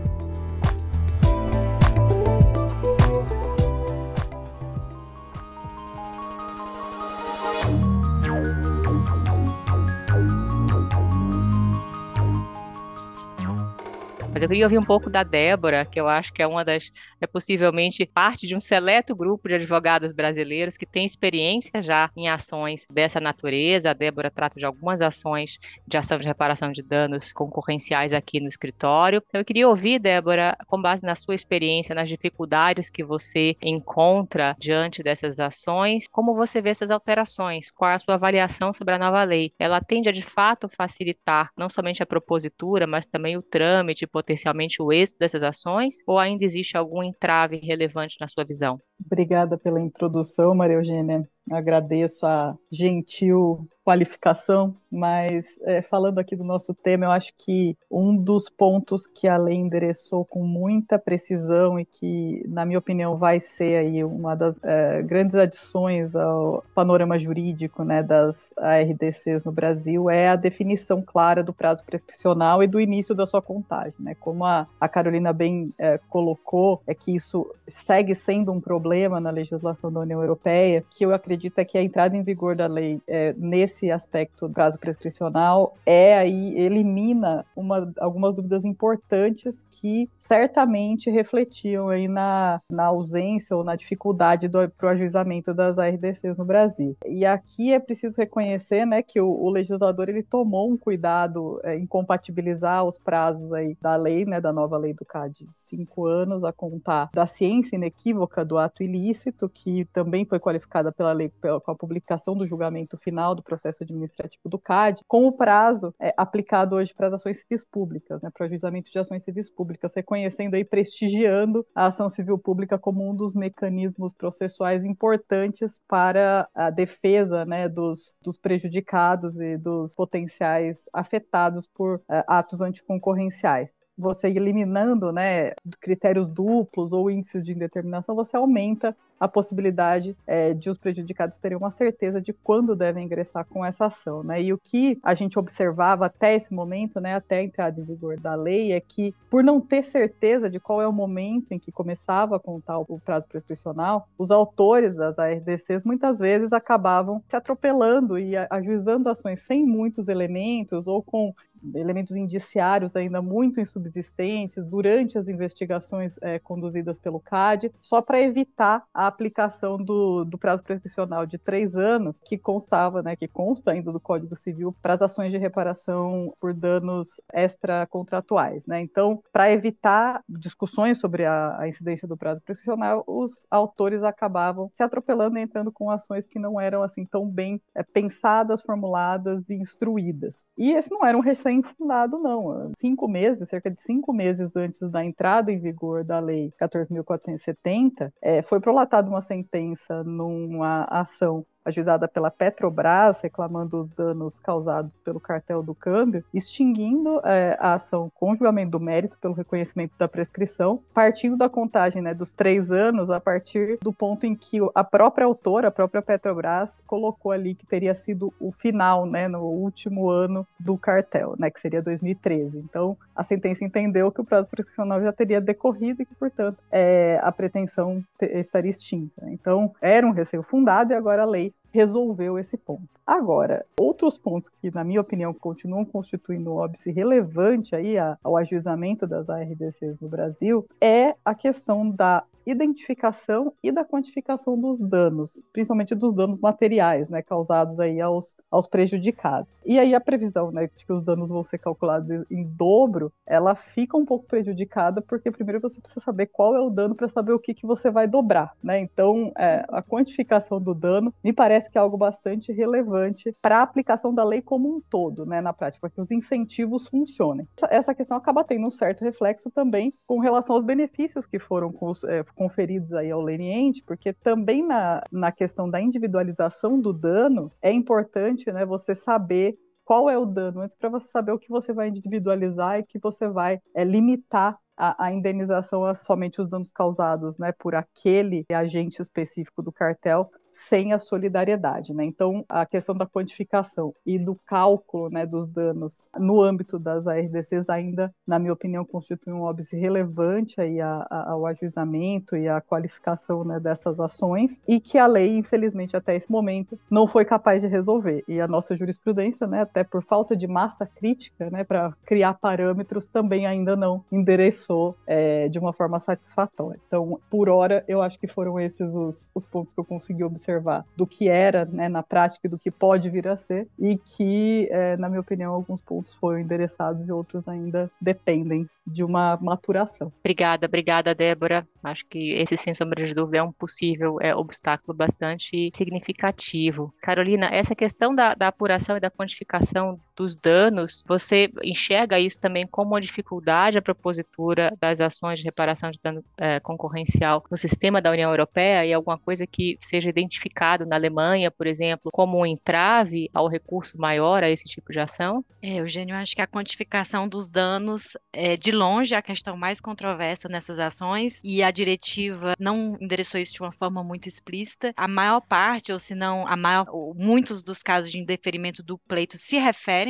Mas 14.37 14.43
eu 14.43 14.51
queria 14.51 14.67
ouvir 14.67 14.77
um 14.77 14.85
pouco 14.85 15.09
da 15.09 15.23
Débora, 15.23 15.87
que 15.87 15.99
eu 15.99 16.07
acho 16.07 16.31
que 16.31 16.43
é 16.43 16.47
uma 16.47 16.63
das, 16.63 16.93
é 17.19 17.27
possivelmente 17.27 18.05
parte 18.05 18.47
de 18.47 18.55
um 18.55 18.61
seleto 18.61 19.17
grupo 19.17 19.49
de 19.49 19.55
advogados 19.55 20.13
brasileiros 20.13 20.77
que 20.77 20.85
tem 20.85 21.07
experiência 21.07 21.81
já 21.81 22.11
em 22.15 22.29
ações 22.29 22.87
dessa 22.93 23.19
natureza. 23.19 23.89
A 23.89 23.95
Débora 23.95 24.31
trata 24.31 24.59
de 24.59 24.67
algumas 24.67 25.01
ações 25.01 25.59
de 25.89 25.97
ação 25.97 26.19
de 26.19 26.27
reparação 26.27 26.71
de 26.71 26.83
danos 26.83 27.33
concorrenciais 27.33 28.13
aqui 28.13 28.39
no 28.39 28.47
escritório. 28.47 29.23
Eu 29.33 29.43
queria 29.43 29.67
ouvir, 29.67 29.99
Débora, 29.99 30.55
com 30.67 30.83
base 30.83 31.03
na 31.03 31.15
sua 31.15 31.35
experiência, 31.35 31.95
nas 31.95 32.11
dificuldades 32.11 32.91
que 32.91 33.03
você 33.03 33.57
encontra 33.63 34.55
diante 34.59 35.03
dessas 35.03 35.41
ações, 35.41 36.07
como 36.09 36.35
você 36.35 36.61
vê 36.61 36.69
essas 36.69 36.91
alterações? 36.91 37.71
Qual 37.71 37.91
é 37.91 37.95
a 37.95 37.99
sua 37.99 38.17
avaliação 38.17 38.75
sobre 38.75 38.93
a 38.93 38.99
nova 38.99 39.25
lei? 39.25 39.51
Ela 39.59 39.81
tende 39.81 40.11
a, 40.11 40.13
de 40.13 40.21
fato, 40.21 40.69
facilitar 40.69 41.51
não 41.57 41.71
somente 41.71 42.03
a 42.03 42.07
propositura, 42.07 42.87
mas 42.87 43.07
também 43.07 43.39
o 43.39 43.43
trâmite, 43.43 44.07
potencialmente 44.27 44.83
o 44.83 44.93
êxito 44.93 45.21
dessas 45.21 45.45
ações, 45.45 45.99
ou 46.05 46.19
ainda 46.19 46.45
existe 46.45 46.77
algum 46.77 47.01
entrave 47.03 47.61
relevante 47.63 48.17
na 48.21 48.27
sua 48.27 48.45
visão? 48.45 48.81
Obrigada 49.05 49.57
pela 49.57 49.81
introdução, 49.81 50.53
Maria 50.53 50.77
Eugênia. 50.77 51.29
Agradeço 51.51 52.27
a 52.27 52.57
gentil 52.71 53.69
qualificação, 53.87 54.75
mas 54.91 55.61
é, 55.63 55.81
falando 55.81 56.19
aqui 56.19 56.35
do 56.35 56.43
nosso 56.43 56.75
tema, 56.75 57.05
eu 57.05 57.11
acho 57.13 57.33
que 57.39 57.77
um 57.89 58.17
dos 58.17 58.49
pontos 58.49 59.07
que 59.07 59.29
a 59.29 59.37
lei 59.37 59.55
endereçou 59.55 60.25
com 60.25 60.43
muita 60.43 60.99
precisão 60.99 61.79
e 61.79 61.85
que, 61.85 62.45
na 62.49 62.65
minha 62.65 62.81
opinião, 62.81 63.17
vai 63.17 63.39
ser 63.39 63.77
aí 63.77 64.03
uma 64.03 64.35
das 64.35 64.59
é, 64.65 65.03
grandes 65.03 65.37
adições 65.37 66.17
ao 66.17 66.65
panorama 66.75 67.17
jurídico 67.17 67.85
né, 67.85 68.03
das 68.03 68.53
ARDCs 68.59 69.45
no 69.45 69.53
Brasil 69.53 70.11
é 70.11 70.31
a 70.31 70.37
definição 70.37 71.01
clara 71.01 71.41
do 71.41 71.53
prazo 71.53 71.85
prescricional 71.85 72.65
e 72.65 72.67
do 72.67 72.81
início 72.81 73.15
da 73.15 73.25
sua 73.25 73.41
contagem. 73.41 73.95
Né? 74.01 74.17
Como 74.19 74.45
a, 74.45 74.67
a 74.81 74.89
Carolina 74.89 75.33
bem 75.33 75.73
é, 75.79 76.01
colocou, 76.11 76.83
é 76.89 76.95
que 76.95 77.15
isso 77.15 77.49
segue 77.69 78.17
sendo 78.17 78.51
um 78.51 78.61
problema 78.61 79.21
na 79.21 79.31
legislação 79.31 79.93
da 79.93 80.01
União 80.01 80.21
Europeia, 80.21 80.85
que 80.91 81.07
eu 81.07 81.15
acredito 81.15 81.36
acredita 81.37 81.65
que 81.65 81.77
a 81.77 81.83
entrada 81.83 82.17
em 82.17 82.23
vigor 82.23 82.57
da 82.57 82.67
lei 82.67 83.01
é, 83.07 83.35
nesse 83.37 83.91
aspecto 83.91 84.49
do 84.49 84.55
prazo 84.55 84.79
prescricional 84.79 85.77
é 85.85 86.17
aí 86.17 86.59
elimina 86.59 87.45
uma, 87.55 87.93
algumas 88.01 88.35
dúvidas 88.35 88.65
importantes 88.65 89.67
que 89.71 90.09
certamente 90.19 91.11
refletiam 91.11 91.89
aí 91.89 92.09
na, 92.09 92.61
na 92.71 92.87
ausência 92.87 93.57
ou 93.57 93.63
na 93.63 93.77
dificuldade 93.77 94.49
do 94.49 94.67
pro 94.71 94.89
ajuizamento 94.89 95.53
das 95.53 95.79
ARDCs 95.79 96.37
no 96.37 96.45
Brasil. 96.45 96.97
E 97.07 97.25
aqui 97.25 97.73
é 97.73 97.79
preciso 97.79 98.17
reconhecer, 98.17 98.87
né, 98.87 99.03
que 99.03 99.21
o, 99.21 99.29
o 99.29 99.51
legislador 99.51 100.09
ele 100.09 100.23
tomou 100.23 100.71
um 100.71 100.77
cuidado 100.77 101.61
é, 101.63 101.77
em 101.77 101.87
compatibilizar 101.87 102.85
os 102.85 102.99
prazos 102.99 103.53
aí 103.53 103.77
da 103.81 103.95
lei, 103.97 104.25
né, 104.25 104.41
da 104.41 104.53
nova 104.53 104.77
lei 104.79 104.95
do 104.95 105.05
CAD 105.05 105.47
cinco 105.53 106.07
anos 106.07 106.45
a 106.45 106.53
contar 106.53 107.11
da 107.13 107.27
ciência 107.27 107.77
inequívoca 107.77 108.45
do 108.45 108.57
ato 108.57 108.83
ilícito, 108.83 109.49
que 109.49 109.85
também 109.87 110.25
foi 110.25 110.41
qualificada 110.41 110.91
pela 110.91 111.13
lei 111.13 111.26
com 111.29 111.71
a 111.71 111.75
publicação 111.75 112.37
do 112.37 112.47
julgamento 112.47 112.97
final 112.97 113.35
do 113.35 113.43
processo 113.43 113.83
administrativo 113.83 114.49
do 114.49 114.59
CAD, 114.59 115.03
com 115.07 115.27
o 115.27 115.33
prazo 115.33 115.95
é, 116.01 116.13
aplicado 116.17 116.77
hoje 116.77 116.95
para 116.95 117.09
as 117.09 117.15
ações 117.15 117.41
civis 117.41 117.65
públicas, 117.65 118.21
né, 118.23 118.31
para 118.33 118.45
o 118.45 118.47
ajuizamento 118.47 118.91
de 118.91 118.99
ações 118.99 119.23
civis 119.23 119.51
públicas, 119.51 119.93
reconhecendo 119.95 120.55
aí, 120.55 120.65
prestigiando 120.65 121.67
a 121.75 121.87
ação 121.87 122.09
civil 122.09 122.39
pública 122.39 122.79
como 122.79 123.09
um 123.09 123.15
dos 123.15 123.35
mecanismos 123.35 124.13
processuais 124.13 124.85
importantes 124.85 125.81
para 125.89 126.49
a 126.55 126.71
defesa 126.71 127.45
né, 127.45 127.69
dos, 127.69 128.15
dos 128.23 128.39
prejudicados 128.39 129.39
e 129.39 129.57
dos 129.57 129.95
potenciais 129.95 130.85
afetados 130.93 131.67
por 131.67 131.97
uh, 131.97 132.03
atos 132.27 132.61
anticoncorrenciais 132.61 133.76
você 133.97 134.29
eliminando 134.29 135.13
né, 135.13 135.53
critérios 135.81 136.29
duplos 136.29 136.93
ou 136.93 137.11
índices 137.11 137.43
de 137.43 137.53
indeterminação, 137.53 138.15
você 138.15 138.37
aumenta 138.37 138.97
a 139.19 139.27
possibilidade 139.27 140.17
é, 140.27 140.53
de 140.53 140.69
os 140.69 140.79
prejudicados 140.79 141.39
terem 141.39 141.57
uma 141.57 141.71
certeza 141.71 142.21
de 142.21 142.33
quando 142.33 142.77
devem 142.77 143.05
ingressar 143.05 143.47
com 143.47 143.65
essa 143.65 143.87
ação. 143.87 144.23
Né? 144.23 144.43
E 144.43 144.53
o 144.53 144.59
que 144.59 144.99
a 145.03 145.15
gente 145.15 145.39
observava 145.39 146.07
até 146.07 146.35
esse 146.35 146.53
momento, 146.53 147.01
né, 147.01 147.15
até 147.15 147.39
a 147.39 147.43
entrada 147.43 147.81
em 147.81 147.85
vigor 147.85 148.21
da 148.21 148.35
lei, 148.35 148.73
é 148.73 148.81
que, 148.81 149.15
por 149.31 149.43
não 149.43 149.61
ter 149.61 149.83
certeza 149.85 150.51
de 150.51 150.61
qual 150.61 150.83
é 150.83 150.87
o 150.87 150.93
momento 150.93 151.53
em 151.53 151.59
que 151.59 151.73
começava 151.73 152.37
a 152.37 152.41
contar 152.41 152.79
o 152.79 153.01
prazo 153.01 153.27
prescricional, 153.27 154.09
os 154.19 154.31
autores 154.31 154.95
das 154.95 155.19
ARDCs 155.19 155.85
muitas 155.85 156.19
vezes 156.19 156.53
acabavam 156.53 157.23
se 157.27 157.37
atropelando 157.37 158.19
e 158.19 158.37
ajuizando 158.51 159.09
ações 159.09 159.41
sem 159.41 159.65
muitos 159.65 160.09
elementos 160.09 160.87
ou 160.87 161.03
com 161.03 161.35
elementos 161.75 162.17
indiciários 162.17 162.97
ainda 162.97 163.21
muito 163.23 163.61
insubsistentes 163.61 164.65
durante 164.65 165.19
as 165.19 165.29
investigações 165.29 166.19
é, 166.23 166.39
conduzidas 166.39 166.99
pelo 166.99 167.21
CAD, 167.21 167.73
só 167.81 168.01
para 168.01 168.21
evitar 168.21 168.85
a 168.93 169.07
aplicação 169.07 169.77
do, 169.77 170.25
do 170.25 170.39
prazo 170.39 170.63
prescricional 170.63 171.27
de 171.27 171.39
três 171.39 171.77
anos, 171.77 172.21
que 172.25 172.39
constava, 172.39 173.03
né, 173.03 173.17
que 173.17 173.29
consta 173.29 173.73
ainda 173.73 173.93
do 173.93 174.01
Código 174.01 174.37
Civil, 174.37 174.75
para 174.83 174.95
as 174.95 175.03
ações 175.03 175.33
de 175.33 175.39
reparação 175.39 176.33
por 176.41 176.55
danos 176.55 177.21
extracontratuais. 177.33 178.67
Né? 178.67 178.81
Então, 178.81 179.23
para 179.33 179.51
evitar 179.51 180.23
discussões 180.29 180.99
sobre 180.99 181.25
a, 181.25 181.61
a, 181.61 181.69
incidência 181.69 182.07
do 182.07 182.17
prazo 182.17 182.41
prescricional, 182.41 183.05
os 183.07 183.47
autores 183.51 184.03
acabavam 184.03 184.71
se 184.73 184.83
atropelando 184.83 185.39
e 185.39 185.43
entrando 185.43 185.73
com 185.73 185.91
ações 185.91 186.27
que 186.27 186.39
não 186.39 186.61
eram 186.61 186.83
assim 186.83 187.05
tão 187.05 187.27
bem 187.27 187.61
é, 187.75 187.83
pensadas, 187.83 188.63
formuladas 188.63 189.51
e 189.51 189.55
instruídas. 189.55 190.45
E 190.57 190.73
esse 190.73 190.91
não 190.91 191.05
era 191.05 191.17
um 191.17 191.21
recém-fundado, 191.57 192.19
não. 192.19 192.73
Cinco 192.79 193.09
meses, 193.09 193.49
cerca 193.49 193.71
de 193.71 193.81
cinco 193.81 194.13
meses 194.13 194.57
antes 194.57 194.81
da 194.91 195.05
entrada 195.05 195.53
em 195.53 195.59
vigor 195.59 196.05
da 196.05 196.19
Lei 196.19 196.53
14.470, 196.61 198.13
é, 198.23 198.43
foi 198.43 198.61
prolatado 198.61 199.09
uma 199.09 199.21
sentença 199.21 200.03
numa 200.05 200.85
ação 200.85 201.45
ajuizada 201.67 202.07
pela 202.07 202.31
Petrobras, 202.31 203.21
reclamando 203.21 203.81
os 203.81 203.91
danos 203.91 204.39
causados 204.39 204.99
pelo 205.05 205.19
cartel 205.19 205.63
do 205.63 205.75
câmbio, 205.75 206.25
extinguindo 206.33 207.21
é, 207.25 207.57
a 207.61 207.75
ação 207.75 208.11
com 208.15 208.37
julgamento 208.37 208.71
do 208.71 208.81
mérito 208.81 209.19
pelo 209.19 209.35
reconhecimento 209.35 209.93
da 209.99 210.07
prescrição, 210.07 210.81
partindo 210.95 211.37
da 211.37 211.49
contagem 211.49 212.01
né, 212.01 212.15
dos 212.15 212.33
três 212.33 212.71
anos 212.71 213.11
a 213.11 213.19
partir 213.19 213.79
do 213.83 213.93
ponto 213.93 214.25
em 214.25 214.35
que 214.35 214.59
a 214.75 214.85
própria 214.85 215.27
autora, 215.27 215.69
a 215.69 215.73
própria 215.73 216.01
Petrobras, 216.01 216.81
colocou 216.87 217.33
ali 217.33 217.55
que 217.55 217.67
teria 217.67 217.95
sido 217.95 218.33
o 218.39 218.53
final, 218.53 219.05
né, 219.05 219.27
no 219.27 219.43
último 219.43 220.09
ano 220.09 220.47
do 220.61 220.79
cartel, 220.79 221.35
né, 221.39 221.51
que 221.51 221.61
seria 221.61 221.83
2013. 221.83 222.59
Então, 222.59 222.97
a 223.15 223.25
sentença 223.25 223.65
entendeu 223.65 224.13
que 224.13 224.21
o 224.21 224.25
prazo 224.25 224.49
prescricional 224.49 225.03
já 225.03 225.13
teria 225.13 225.41
decorrido 225.41 226.03
e 226.03 226.07
que, 226.07 226.15
portanto, 226.15 226.59
é, 226.71 227.19
a 227.23 227.33
pretensão 227.33 228.05
estaria 228.21 228.71
extinta. 228.71 229.29
Então, 229.31 229.73
era 229.81 230.07
um 230.07 230.13
receio 230.13 230.43
fundado 230.43 230.93
e 230.93 230.97
agora 230.97 231.23
a 231.23 231.27
lei 231.27 231.53
resolveu 231.77 232.39
esse 232.39 232.57
ponto. 232.57 232.89
Agora, 233.07 233.67
outros 233.79 234.17
pontos 234.17 234.51
que, 234.51 234.71
na 234.75 234.83
minha 234.83 235.01
opinião, 235.01 235.35
continuam 235.35 235.85
constituindo 235.85 236.51
um 236.51 236.57
óbice 236.57 236.91
relevante 236.91 237.77
aí 237.77 237.97
ao 238.25 238.35
ajuizamento 238.35 239.07
das 239.07 239.29
ARDCs 239.29 240.01
no 240.01 240.09
Brasil 240.09 240.67
é 240.81 241.15
a 241.23 241.35
questão 241.35 241.91
da 241.91 242.25
identificação 242.47 243.53
e 243.63 243.73
da 243.73 243.85
quantificação 243.85 244.59
dos 244.59 244.81
danos, 244.81 245.45
principalmente 245.53 245.95
dos 245.95 246.15
danos 246.15 246.41
materiais, 246.41 247.09
né, 247.09 247.23
causados 247.23 247.81
aí 247.81 248.01
aos, 248.01 248.37
aos 248.51 248.69
prejudicados. 248.69 249.59
E 249.65 249.79
aí 249.79 249.95
a 249.95 250.01
previsão, 250.01 250.53
né, 250.53 250.71
de 250.75 250.87
que 250.87 250.93
os 250.93 251.03
danos 251.03 251.29
vão 251.29 251.43
ser 251.43 251.59
calculados 251.59 252.25
em 252.31 252.45
dobro, 252.45 253.13
ela 253.27 253.55
fica 253.55 253.97
um 253.97 254.05
pouco 254.05 254.27
prejudicada 254.27 255.03
porque 255.03 255.31
primeiro 255.31 255.61
você 255.61 255.81
precisa 255.81 256.01
saber 256.01 256.27
qual 256.27 256.55
é 256.55 256.61
o 256.61 256.71
dano 256.71 256.95
para 256.95 257.09
saber 257.09 257.33
o 257.33 257.39
que, 257.39 257.55
que 257.55 257.67
você 257.67 257.91
vai 257.91 258.07
dobrar, 258.07 258.53
né? 258.63 258.79
Então, 258.79 259.33
é, 259.37 259.65
a 259.69 259.83
quantificação 259.83 260.61
do 260.61 260.75
dano 260.75 261.13
me 261.23 261.33
parece 261.33 261.71
que 261.71 261.79
é 261.79 261.81
algo 261.81 261.97
bastante 261.97 262.53
relevante 262.53 263.35
para 263.43 263.59
a 263.59 263.63
aplicação 263.63 264.15
da 264.15 264.23
lei 264.23 264.41
como 264.41 264.77
um 264.77 264.81
todo, 264.81 265.27
né, 265.27 265.41
na 265.41 265.53
prática, 265.53 265.81
para 265.81 265.91
que 265.91 266.01
os 266.01 266.11
incentivos 266.11 266.87
funcionem. 266.87 267.49
Essa, 267.57 267.69
essa, 267.71 267.95
questão 267.95 268.17
acaba 268.17 268.45
tendo 268.45 268.67
um 268.67 268.71
certo 268.71 269.03
reflexo 269.03 269.51
também 269.51 269.93
com 270.07 270.19
relação 270.19 270.55
aos 270.55 270.65
benefícios 270.65 271.27
que 271.27 271.39
foram 271.39 271.73
é, 272.09 272.25
conferidos 272.37 272.93
aí 272.93 273.11
ao 273.11 273.21
leniente, 273.21 273.83
porque 273.83 274.13
também 274.13 274.65
na, 274.65 275.03
na 275.11 275.33
questão 275.33 275.69
da 275.69 275.81
individualização 275.81 276.79
do 276.79 276.93
dano, 276.93 277.51
é 277.61 277.73
importante 277.73 278.53
né, 278.53 278.65
você 278.65 278.95
saber 278.95 279.59
qual 279.85 280.11
é 280.11 280.19
o 280.19 280.27
dano, 280.27 280.61
antes 280.61 280.77
para 280.77 280.89
você 280.89 281.09
saber 281.09 281.33
o 281.33 281.39
que 281.39 281.49
você 281.49 281.73
vai 281.73 281.89
individualizar 281.89 282.79
e 282.79 282.85
que 282.85 282.99
você 282.99 283.29
vai 283.29 283.61
é, 283.75 283.83
limitar 283.85 284.59
a, 284.77 285.07
a, 285.07 285.13
indenização 285.13 285.85
a 285.85 285.95
somente 285.95 286.41
os 286.41 286.49
danos 286.49 286.71
causados 286.71 287.39
né, 287.39 287.53
por 287.53 287.75
aquele 287.75 288.45
agente 288.53 289.01
específico 289.01 289.63
do 289.63 289.73
cartel, 289.73 290.31
sem 290.57 290.95
a 290.95 290.99
solidariedade, 290.99 291.93
né? 291.93 292.03
Então, 292.03 292.43
a 292.49 292.65
questão 292.65 292.95
da 292.95 293.07
quantificação 293.07 293.95
e 294.07 294.19
do 294.19 294.35
cálculo, 294.47 295.11
né, 295.11 295.27
dos 295.27 295.47
danos 295.47 296.09
no 296.19 296.41
âmbito 296.41 296.79
das 296.79 297.07
ARDCs 297.07 297.69
ainda, 297.69 298.13
na 298.27 298.39
minha 298.39 298.55
opinião, 298.55 298.83
constitui 298.83 299.35
um 299.35 299.43
óbice 299.43 299.77
relevante 299.77 300.59
aí 300.59 300.81
a, 300.81 301.07
a, 301.11 301.33
ao 301.33 301.45
ajuizamento 301.45 302.35
e 302.37 302.49
à 302.49 302.59
qualificação, 302.59 303.45
né, 303.45 303.61
dessas 303.61 304.01
ações 304.01 304.59
e 304.67 304.81
que 304.81 304.97
a 304.97 305.07
lei, 305.07 305.37
infelizmente, 305.37 305.95
até 305.95 306.17
esse 306.17 306.33
momento, 306.33 306.79
não 306.91 307.07
foi 307.07 307.27
capaz 307.27 307.63
de 307.63 307.69
resolver. 307.69 308.25
E 308.27 308.41
a 308.41 308.49
nossa 308.49 308.75
jurisprudência, 308.75 309.47
né, 309.47 309.61
até 309.61 309.85
por 309.85 310.03
falta 310.03 310.35
de 310.35 310.47
massa 310.47 310.87
crítica, 310.87 311.51
né, 311.51 311.65
para 311.65 311.93
criar 312.07 312.33
parâmetros, 312.33 313.07
também 313.07 313.47
ainda 313.47 313.77
não 313.77 314.03
endereçou 314.11 314.97
é, 315.07 315.51
de 315.51 315.59
uma 315.59 315.75
forma 315.75 316.01
satisfatória. 316.01 316.81
Então, 316.87 317.21
por 317.29 317.51
hora, 317.51 317.85
eu 317.87 318.01
acho 318.01 318.19
que 318.19 318.27
foram 318.27 318.59
esses 318.59 318.97
os, 318.97 319.31
os 319.35 319.47
pontos 319.47 319.75
que 319.75 319.81
eu 319.81 319.85
consegui 319.85 320.25
observar 320.25 320.46
observar 320.47 320.85
do 320.97 321.07
que 321.07 321.29
era 321.29 321.65
né, 321.65 321.89
na 321.89 322.03
prática 322.03 322.47
e 322.47 322.51
do 322.51 322.59
que 322.59 322.71
pode 322.71 323.11
vir 323.11 323.27
a 323.27 323.37
ser, 323.37 323.67
e 323.79 323.99
que, 323.99 324.69
é, 324.71 324.97
na 324.97 325.09
minha 325.09 325.21
opinião, 325.21 325.53
alguns 325.53 325.81
pontos 325.81 326.15
foram 326.15 326.39
endereçados 326.39 327.07
e 327.07 327.13
outros 327.13 327.47
ainda 327.49 327.91
dependem 328.01 328.69
de 328.87 329.03
uma 329.03 329.37
maturação. 329.43 330.13
Obrigada, 330.21 330.67
obrigada, 330.67 331.15
Débora. 331.15 331.67
Acho 331.83 332.07
que 332.07 332.33
esse, 332.33 332.57
sem 332.57 332.73
sombra 332.73 333.05
de 333.05 333.15
dúvida, 333.15 333.39
é 333.39 333.43
um 333.43 333.53
possível 333.53 334.19
é, 334.21 334.35
obstáculo 334.35 334.97
bastante 334.97 335.71
significativo. 335.75 336.95
Carolina, 337.03 337.49
essa 337.51 337.75
questão 337.75 338.15
da, 338.15 338.35
da 338.35 338.49
apuração 338.49 338.97
e 338.97 339.01
da 339.01 339.11
quantificação 339.11 339.99
dos 340.17 340.35
danos, 340.35 341.05
você 341.07 341.51
enxerga 341.63 342.19
isso 342.19 342.41
também 342.41 342.67
como 342.67 342.93
uma 342.93 343.01
dificuldade 343.01 343.79
à 343.79 343.83
propositura 343.83 344.73
das 344.81 345.01
ações 345.01 345.39
de 345.39 345.45
reparação 345.45 345.91
de 345.91 345.99
dano 346.03 346.25
é, 346.39 346.59
concorrencial 346.61 347.45
no 347.51 347.57
sistema 347.57 348.01
da 348.01 348.11
União 348.11 348.31
Europeia 348.31 348.85
e 348.85 348.93
alguma 348.93 349.19
coisa 349.19 349.47
que 349.47 349.77
seja 349.81 350.09
identificado 350.09 350.87
na 350.87 350.97
Alemanha, 350.97 351.51
por 351.51 351.67
exemplo, 351.67 352.11
como 352.13 352.39
um 352.39 352.47
entrave 352.47 353.31
ao 353.33 353.49
recurso 353.49 353.99
maior 353.99 354.43
a 354.43 354.51
esse 354.51 354.65
tipo 354.65 354.93
de 354.93 354.99
ação? 354.99 355.45
É, 355.63 355.77
Eugênio, 355.77 356.17
acho 356.17 356.35
que 356.35 356.43
a 356.43 356.47
quantificação 356.47 357.29
dos 357.29 357.51
danos 357.51 358.17
é 358.33 358.57
de 358.57 358.73
longe 358.73 359.15
a 359.15 359.23
questão 359.23 359.57
mais 359.57 359.81
controversa 359.81 360.49
nessas 360.49 360.79
ações 360.79 361.41
e 361.45 361.63
a 361.63 361.71
diretiva 361.71 362.55
não 362.59 362.97
endereçou 363.01 363.41
isso 363.41 363.53
de 363.53 363.61
uma 363.61 363.73
forma 363.73 364.03
muito 364.03 364.29
explícita. 364.29 364.93
A 364.97 365.09
maior 365.09 365.41
parte, 365.41 365.93
ou 365.93 365.99
se 365.99 366.15
não 366.15 366.47
a 366.47 366.57
maior, 366.57 366.87
muitos 367.15 367.63
dos 367.63 367.83
casos 367.83 368.11
de 368.11 368.19
indeferimento 368.19 368.83
do 368.83 368.97
pleito 368.99 369.37
se 369.37 369.59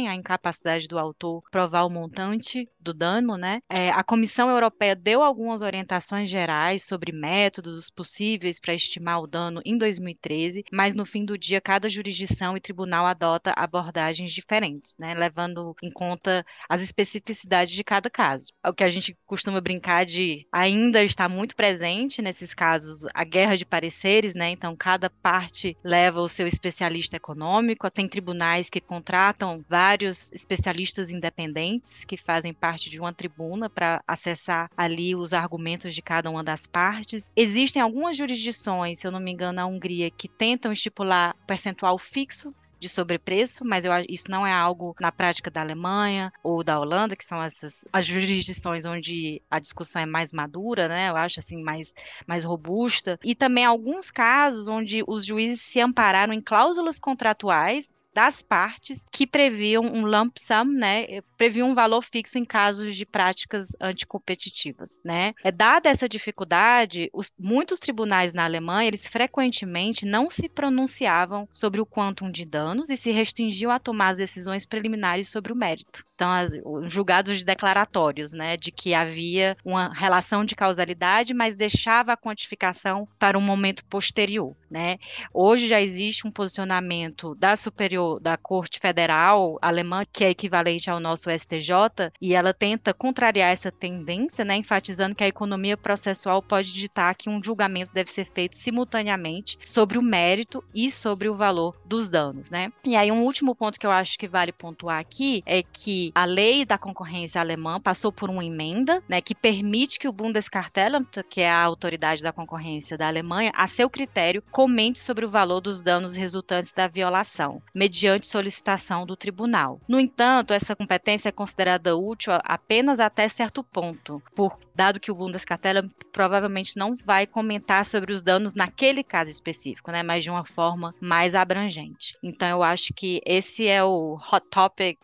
à 0.04 0.14
incapacidade 0.14 0.88
do 0.88 0.98
autor 0.98 1.42
provar 1.50 1.84
o 1.86 1.90
montante 1.90 2.68
do 2.86 2.94
dano, 2.94 3.36
né? 3.36 3.60
É, 3.68 3.90
a 3.90 4.04
Comissão 4.04 4.48
Europeia 4.48 4.94
deu 4.94 5.22
algumas 5.22 5.60
orientações 5.62 6.30
gerais 6.30 6.84
sobre 6.84 7.10
métodos 7.10 7.90
possíveis 7.90 8.60
para 8.60 8.74
estimar 8.74 9.20
o 9.20 9.26
dano 9.26 9.60
em 9.64 9.76
2013, 9.76 10.64
mas 10.72 10.94
no 10.94 11.04
fim 11.04 11.24
do 11.24 11.36
dia 11.36 11.60
cada 11.60 11.88
jurisdição 11.88 12.56
e 12.56 12.60
tribunal 12.60 13.04
adota 13.04 13.52
abordagens 13.56 14.32
diferentes, 14.32 14.96
né? 14.98 15.14
Levando 15.14 15.74
em 15.82 15.90
conta 15.90 16.44
as 16.68 16.80
especificidades 16.80 17.74
de 17.74 17.82
cada 17.82 18.08
caso. 18.08 18.52
O 18.64 18.72
que 18.72 18.84
a 18.84 18.90
gente 18.90 19.16
costuma 19.26 19.60
brincar 19.60 20.06
de 20.06 20.46
ainda 20.52 21.02
está 21.02 21.28
muito 21.28 21.56
presente 21.56 22.22
nesses 22.22 22.54
casos 22.54 23.06
a 23.12 23.24
guerra 23.24 23.56
de 23.56 23.66
pareceres, 23.66 24.34
né? 24.34 24.50
Então 24.50 24.76
cada 24.76 25.10
parte 25.10 25.76
leva 25.82 26.20
o 26.20 26.28
seu 26.28 26.46
especialista 26.46 27.16
econômico, 27.16 27.90
tem 27.90 28.08
tribunais 28.08 28.70
que 28.70 28.80
contratam 28.80 29.64
vários 29.68 30.30
especialistas 30.32 31.10
independentes 31.10 32.04
que 32.04 32.16
fazem 32.16 32.54
parte 32.54 32.75
de 32.82 33.00
uma 33.00 33.12
tribuna 33.12 33.68
para 33.68 34.02
acessar 34.06 34.70
ali 34.76 35.14
os 35.14 35.32
argumentos 35.32 35.94
de 35.94 36.02
cada 36.02 36.30
uma 36.30 36.44
das 36.44 36.66
partes. 36.66 37.32
Existem 37.34 37.80
algumas 37.80 38.16
jurisdições, 38.16 38.98
se 38.98 39.06
eu 39.06 39.10
não 39.10 39.20
me 39.20 39.32
engano, 39.32 39.60
a 39.60 39.66
Hungria, 39.66 40.10
que 40.10 40.28
tentam 40.28 40.72
estipular 40.72 41.34
percentual 41.46 41.98
fixo 41.98 42.50
de 42.78 42.88
sobrepreço, 42.88 43.64
mas 43.64 43.84
eu, 43.84 43.92
isso 44.08 44.30
não 44.30 44.46
é 44.46 44.52
algo 44.52 44.94
na 45.00 45.10
prática 45.10 45.50
da 45.50 45.60
Alemanha 45.60 46.32
ou 46.42 46.62
da 46.62 46.78
Holanda, 46.78 47.16
que 47.16 47.24
são 47.24 47.42
essas 47.42 47.84
as 47.92 48.04
jurisdições 48.04 48.84
onde 48.84 49.40
a 49.50 49.58
discussão 49.58 50.02
é 50.02 50.06
mais 50.06 50.32
madura, 50.32 50.88
né? 50.88 51.08
Eu 51.08 51.16
acho 51.16 51.40
assim 51.40 51.62
mais 51.62 51.94
mais 52.26 52.44
robusta. 52.44 53.18
E 53.24 53.34
também 53.34 53.64
alguns 53.64 54.10
casos 54.10 54.68
onde 54.68 55.02
os 55.06 55.24
juízes 55.24 55.60
se 55.60 55.80
ampararam 55.80 56.32
em 56.32 56.40
cláusulas 56.40 56.98
contratuais 56.98 57.90
das 58.16 58.40
partes 58.40 59.04
que 59.12 59.26
previam 59.26 59.84
um 59.84 60.06
lump 60.06 60.38
sum, 60.38 60.64
né, 60.64 61.20
previam 61.36 61.68
um 61.68 61.74
valor 61.74 62.00
fixo 62.00 62.38
em 62.38 62.46
casos 62.46 62.96
de 62.96 63.04
práticas 63.04 63.76
anticompetitivas, 63.78 64.98
né. 65.04 65.34
É 65.44 65.52
dada 65.52 65.90
essa 65.90 66.08
dificuldade, 66.08 67.10
os, 67.12 67.30
muitos 67.38 67.78
tribunais 67.78 68.32
na 68.32 68.44
Alemanha, 68.44 68.88
eles 68.88 69.06
frequentemente 69.06 70.06
não 70.06 70.30
se 70.30 70.48
pronunciavam 70.48 71.46
sobre 71.52 71.78
o 71.78 71.84
quantum 71.84 72.30
de 72.30 72.46
danos 72.46 72.88
e 72.88 72.96
se 72.96 73.10
restringiam 73.10 73.70
a 73.70 73.78
tomar 73.78 74.08
as 74.08 74.16
decisões 74.16 74.64
preliminares 74.64 75.28
sobre 75.28 75.52
o 75.52 75.56
mérito. 75.56 76.02
Então, 76.14 76.30
as, 76.30 76.52
os 76.64 76.90
julgados 76.90 77.36
de 77.36 77.44
declaratórios, 77.44 78.32
né, 78.32 78.56
de 78.56 78.72
que 78.72 78.94
havia 78.94 79.58
uma 79.62 79.92
relação 79.92 80.42
de 80.42 80.56
causalidade, 80.56 81.34
mas 81.34 81.54
deixava 81.54 82.14
a 82.14 82.16
quantificação 82.16 83.06
para 83.18 83.36
um 83.36 83.42
momento 83.42 83.84
posterior, 83.84 84.56
né. 84.70 84.96
Hoje 85.34 85.68
já 85.68 85.82
existe 85.82 86.26
um 86.26 86.30
posicionamento 86.30 87.34
da 87.34 87.54
superior 87.56 88.05
da 88.20 88.36
Corte 88.36 88.78
Federal 88.78 89.58
alemã, 89.60 90.02
que 90.10 90.24
é 90.24 90.30
equivalente 90.30 90.90
ao 90.90 91.00
nosso 91.00 91.30
STJ, 91.30 92.12
e 92.20 92.34
ela 92.34 92.54
tenta 92.54 92.94
contrariar 92.94 93.52
essa 93.52 93.70
tendência, 93.70 94.44
né, 94.44 94.56
enfatizando 94.56 95.14
que 95.14 95.24
a 95.24 95.28
economia 95.28 95.76
processual 95.76 96.42
pode 96.42 96.72
ditar 96.72 97.14
que 97.14 97.28
um 97.28 97.42
julgamento 97.42 97.92
deve 97.92 98.10
ser 98.10 98.24
feito 98.24 98.56
simultaneamente 98.56 99.58
sobre 99.64 99.98
o 99.98 100.02
mérito 100.02 100.62
e 100.74 100.90
sobre 100.90 101.28
o 101.28 101.34
valor 101.34 101.76
dos 101.84 102.08
danos, 102.08 102.50
né? 102.50 102.72
E 102.84 102.96
aí 102.96 103.10
um 103.10 103.22
último 103.22 103.54
ponto 103.54 103.78
que 103.78 103.86
eu 103.86 103.90
acho 103.90 104.18
que 104.18 104.28
vale 104.28 104.52
pontuar 104.52 104.98
aqui 104.98 105.42
é 105.44 105.62
que 105.62 106.12
a 106.14 106.24
lei 106.24 106.64
da 106.64 106.78
concorrência 106.78 107.40
alemã 107.40 107.80
passou 107.80 108.12
por 108.12 108.30
uma 108.30 108.44
emenda, 108.44 109.02
né, 109.08 109.20
que 109.20 109.34
permite 109.34 109.98
que 109.98 110.08
o 110.08 110.12
Bundeskartellamt, 110.12 111.22
que 111.28 111.40
é 111.40 111.50
a 111.50 111.62
autoridade 111.62 112.22
da 112.22 112.32
concorrência 112.32 112.96
da 112.96 113.08
Alemanha, 113.08 113.52
a 113.54 113.66
seu 113.66 113.90
critério, 113.90 114.42
comente 114.50 114.98
sobre 114.98 115.24
o 115.24 115.30
valor 115.30 115.60
dos 115.60 115.82
danos 115.82 116.14
resultantes 116.14 116.72
da 116.72 116.86
violação, 116.86 117.62
mediante 117.74 117.95
solicitação 118.22 119.06
do 119.06 119.16
tribunal. 119.16 119.80
No 119.88 119.98
entanto, 119.98 120.52
essa 120.52 120.76
competência 120.76 121.28
é 121.28 121.32
considerada 121.32 121.96
útil 121.96 122.32
apenas 122.44 123.00
até 123.00 123.28
certo 123.28 123.62
ponto, 123.62 124.22
por 124.34 124.58
dado 124.74 125.00
que 125.00 125.10
o 125.10 125.14
Bundeskartellamt 125.14 125.92
provavelmente 126.12 126.76
não 126.76 126.96
vai 127.04 127.26
comentar 127.26 127.84
sobre 127.84 128.12
os 128.12 128.22
danos 128.22 128.54
naquele 128.54 129.02
caso 129.02 129.30
específico, 129.30 129.90
né, 129.90 130.02
mas 130.02 130.24
de 130.24 130.30
uma 130.30 130.44
forma 130.44 130.94
mais 131.00 131.34
abrangente. 131.34 132.16
Então, 132.22 132.48
eu 132.48 132.62
acho 132.62 132.92
que 132.94 133.20
esse 133.24 133.68
é 133.68 133.82
o 133.82 134.16
hot 134.32 134.46
topic 134.50 134.98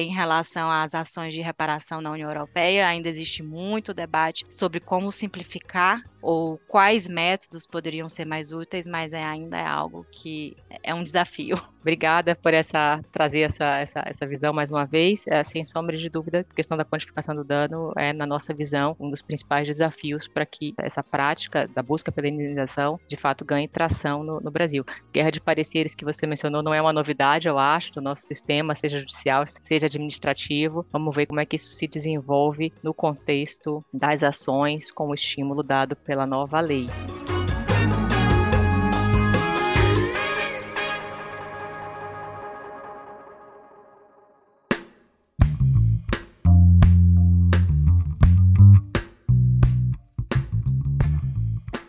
em 0.00 0.12
relação 0.12 0.70
às 0.70 0.94
ações 0.94 1.34
de 1.34 1.40
reparação 1.40 2.00
na 2.00 2.10
União 2.10 2.30
Europeia, 2.30 2.86
ainda 2.86 3.08
existe 3.08 3.42
muito 3.42 3.92
debate 3.92 4.46
sobre 4.48 4.80
como 4.80 5.12
simplificar 5.12 6.02
ou 6.22 6.56
quais 6.68 7.08
métodos 7.08 7.66
poderiam 7.66 8.08
ser 8.08 8.24
mais 8.24 8.52
úteis, 8.52 8.86
mas 8.86 9.12
é, 9.12 9.22
ainda 9.22 9.56
é 9.58 9.66
algo 9.66 10.06
que 10.10 10.56
é 10.82 10.94
um 10.94 11.02
desafio. 11.02 11.56
Obrigada 11.82 12.36
por 12.36 12.54
essa 12.54 13.00
trazer 13.10 13.40
essa, 13.40 13.78
essa, 13.78 14.02
essa 14.06 14.24
visão 14.24 14.52
mais 14.52 14.70
uma 14.70 14.86
vez. 14.86 15.26
É, 15.26 15.42
sem 15.42 15.64
sombra 15.64 15.96
de 15.96 16.08
dúvida, 16.08 16.46
a 16.48 16.54
questão 16.54 16.76
da 16.76 16.84
quantificação 16.84 17.34
do 17.34 17.42
dano 17.42 17.92
é, 17.96 18.12
na 18.12 18.24
nossa 18.24 18.54
visão, 18.54 18.96
um 19.00 19.10
dos 19.10 19.20
principais 19.20 19.66
desafios 19.66 20.28
para 20.28 20.46
que 20.46 20.74
essa 20.78 21.02
prática 21.02 21.68
da 21.74 21.82
busca 21.82 22.12
pela 22.12 22.28
indenização 22.28 23.00
de 23.08 23.16
fato 23.16 23.44
ganhe 23.44 23.66
tração 23.66 24.22
no, 24.22 24.40
no 24.40 24.50
Brasil. 24.50 24.84
Guerra 25.12 25.32
de 25.32 25.40
pareceres 25.40 25.96
que 25.96 26.04
você 26.04 26.24
mencionou 26.24 26.62
não 26.62 26.72
é 26.72 26.80
uma 26.80 26.92
novidade, 26.92 27.48
eu 27.48 27.58
acho, 27.58 27.92
do 27.94 28.00
nosso 28.00 28.26
sistema, 28.26 28.76
seja 28.76 29.00
judicial, 29.00 29.44
seja 29.46 29.81
administrativo. 29.86 30.84
Vamos 30.90 31.14
ver 31.14 31.26
como 31.26 31.40
é 31.40 31.46
que 31.46 31.56
isso 31.56 31.70
se 31.70 31.86
desenvolve 31.86 32.72
no 32.82 32.94
contexto 32.94 33.84
das 33.92 34.22
ações 34.22 34.90
com 34.90 35.08
o 35.08 35.14
estímulo 35.14 35.62
dado 35.62 35.96
pela 35.96 36.26
nova 36.26 36.60
lei. 36.60 36.86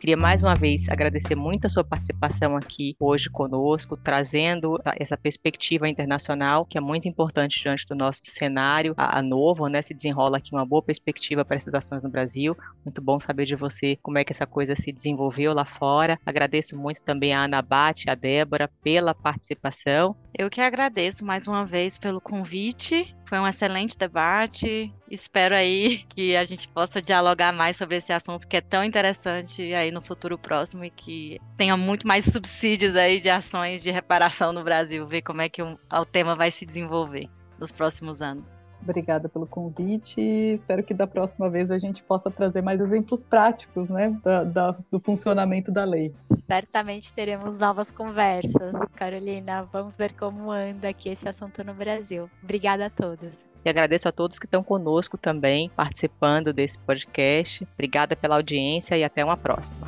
Queria 0.03 0.17
mais 0.17 0.41
uma 0.41 0.53
vez 0.53 0.89
agradecer 0.89 1.33
muito 1.33 1.63
a 1.63 1.69
sua 1.69 1.81
participação 1.81 2.57
aqui 2.57 2.93
hoje 2.99 3.29
conosco, 3.29 3.95
trazendo 3.95 4.77
essa 4.99 5.15
perspectiva 5.15 5.87
internacional, 5.87 6.65
que 6.65 6.77
é 6.77 6.81
muito 6.81 7.07
importante 7.07 7.61
diante 7.61 7.87
do 7.87 7.95
nosso 7.95 8.19
cenário 8.25 8.93
a, 8.97 9.19
a 9.19 9.21
novo, 9.21 9.69
né? 9.69 9.81
Se 9.81 9.93
desenrola 9.93 10.39
aqui 10.39 10.51
uma 10.51 10.65
boa 10.65 10.83
perspectiva 10.83 11.45
para 11.45 11.55
essas 11.55 11.73
ações 11.73 12.03
no 12.03 12.09
Brasil. 12.09 12.53
Muito 12.83 13.01
bom 13.01 13.17
saber 13.17 13.45
de 13.45 13.55
você 13.55 13.97
como 14.01 14.17
é 14.17 14.25
que 14.25 14.33
essa 14.33 14.45
coisa 14.45 14.75
se 14.75 14.91
desenvolveu 14.91 15.53
lá 15.53 15.63
fora. 15.63 16.19
Agradeço 16.25 16.77
muito 16.77 17.01
também 17.01 17.33
a 17.33 17.45
Ana 17.45 17.61
Bate, 17.61 18.11
a 18.11 18.15
Débora, 18.15 18.69
pela 18.83 19.15
participação. 19.15 20.17
Eu 20.37 20.49
que 20.49 20.59
agradeço 20.59 21.23
mais 21.23 21.47
uma 21.47 21.65
vez 21.65 21.97
pelo 21.97 22.19
convite. 22.19 23.15
Foi 23.33 23.39
um 23.39 23.47
excelente 23.47 23.97
debate. 23.97 24.93
Espero 25.09 25.55
aí 25.55 26.03
que 26.09 26.35
a 26.35 26.45
gente 26.45 26.69
possa 26.69 27.01
dialogar 27.01 27.51
mais 27.51 27.75
sobre 27.75 27.97
esse 27.97 28.13
assunto 28.13 28.47
que 28.47 28.57
é 28.57 28.61
tão 28.61 28.83
interessante 28.83 29.73
aí 29.73 29.89
no 29.89 30.03
futuro 30.03 30.37
próximo 30.37 30.85
e 30.85 30.91
que 30.91 31.39
tenha 31.57 31.75
muito 31.75 32.07
mais 32.07 32.25
subsídios 32.25 32.95
aí 32.95 33.19
de 33.19 33.31
ações 33.31 33.81
de 33.81 33.89
reparação 33.89 34.53
no 34.53 34.63
Brasil, 34.63 35.03
ver 35.07 35.23
como 35.23 35.41
é 35.41 35.49
que 35.49 35.63
o, 35.63 35.75
o 35.91 36.05
tema 36.05 36.35
vai 36.35 36.51
se 36.51 36.63
desenvolver 36.63 37.27
nos 37.57 37.71
próximos 37.71 38.21
anos. 38.21 38.62
Obrigada 38.83 39.29
pelo 39.29 39.47
convite. 39.47 40.19
Espero 40.19 40.83
que 40.83 40.93
da 40.93 41.07
próxima 41.07 41.49
vez 41.49 41.71
a 41.71 41.79
gente 41.79 42.03
possa 42.03 42.29
trazer 42.29 42.61
mais 42.61 42.79
exemplos 42.79 43.23
práticos, 43.23 43.89
né, 43.89 44.15
da, 44.23 44.43
da, 44.43 44.75
do 44.91 44.99
funcionamento 44.99 45.71
da 45.71 45.83
lei. 45.83 46.13
Certamente 46.45 47.13
teremos 47.13 47.57
novas 47.57 47.89
conversas, 47.91 48.73
Carolina. 48.95 49.63
Vamos 49.71 49.95
ver 49.97 50.13
como 50.13 50.51
anda 50.51 50.89
aqui 50.89 51.09
esse 51.09 51.27
assunto 51.27 51.63
no 51.63 51.73
Brasil. 51.73 52.29
Obrigada 52.43 52.87
a 52.87 52.89
todos. 52.89 53.31
E 53.65 53.69
agradeço 53.69 54.09
a 54.09 54.11
todos 54.11 54.37
que 54.37 54.45
estão 54.45 54.61
conosco 54.61 55.17
também, 55.17 55.69
participando 55.69 56.51
desse 56.51 56.77
podcast. 56.79 57.65
Obrigada 57.73 58.15
pela 58.15 58.35
audiência 58.35 58.97
e 58.97 59.03
até 59.03 59.23
uma 59.23 59.37
próxima. 59.37 59.87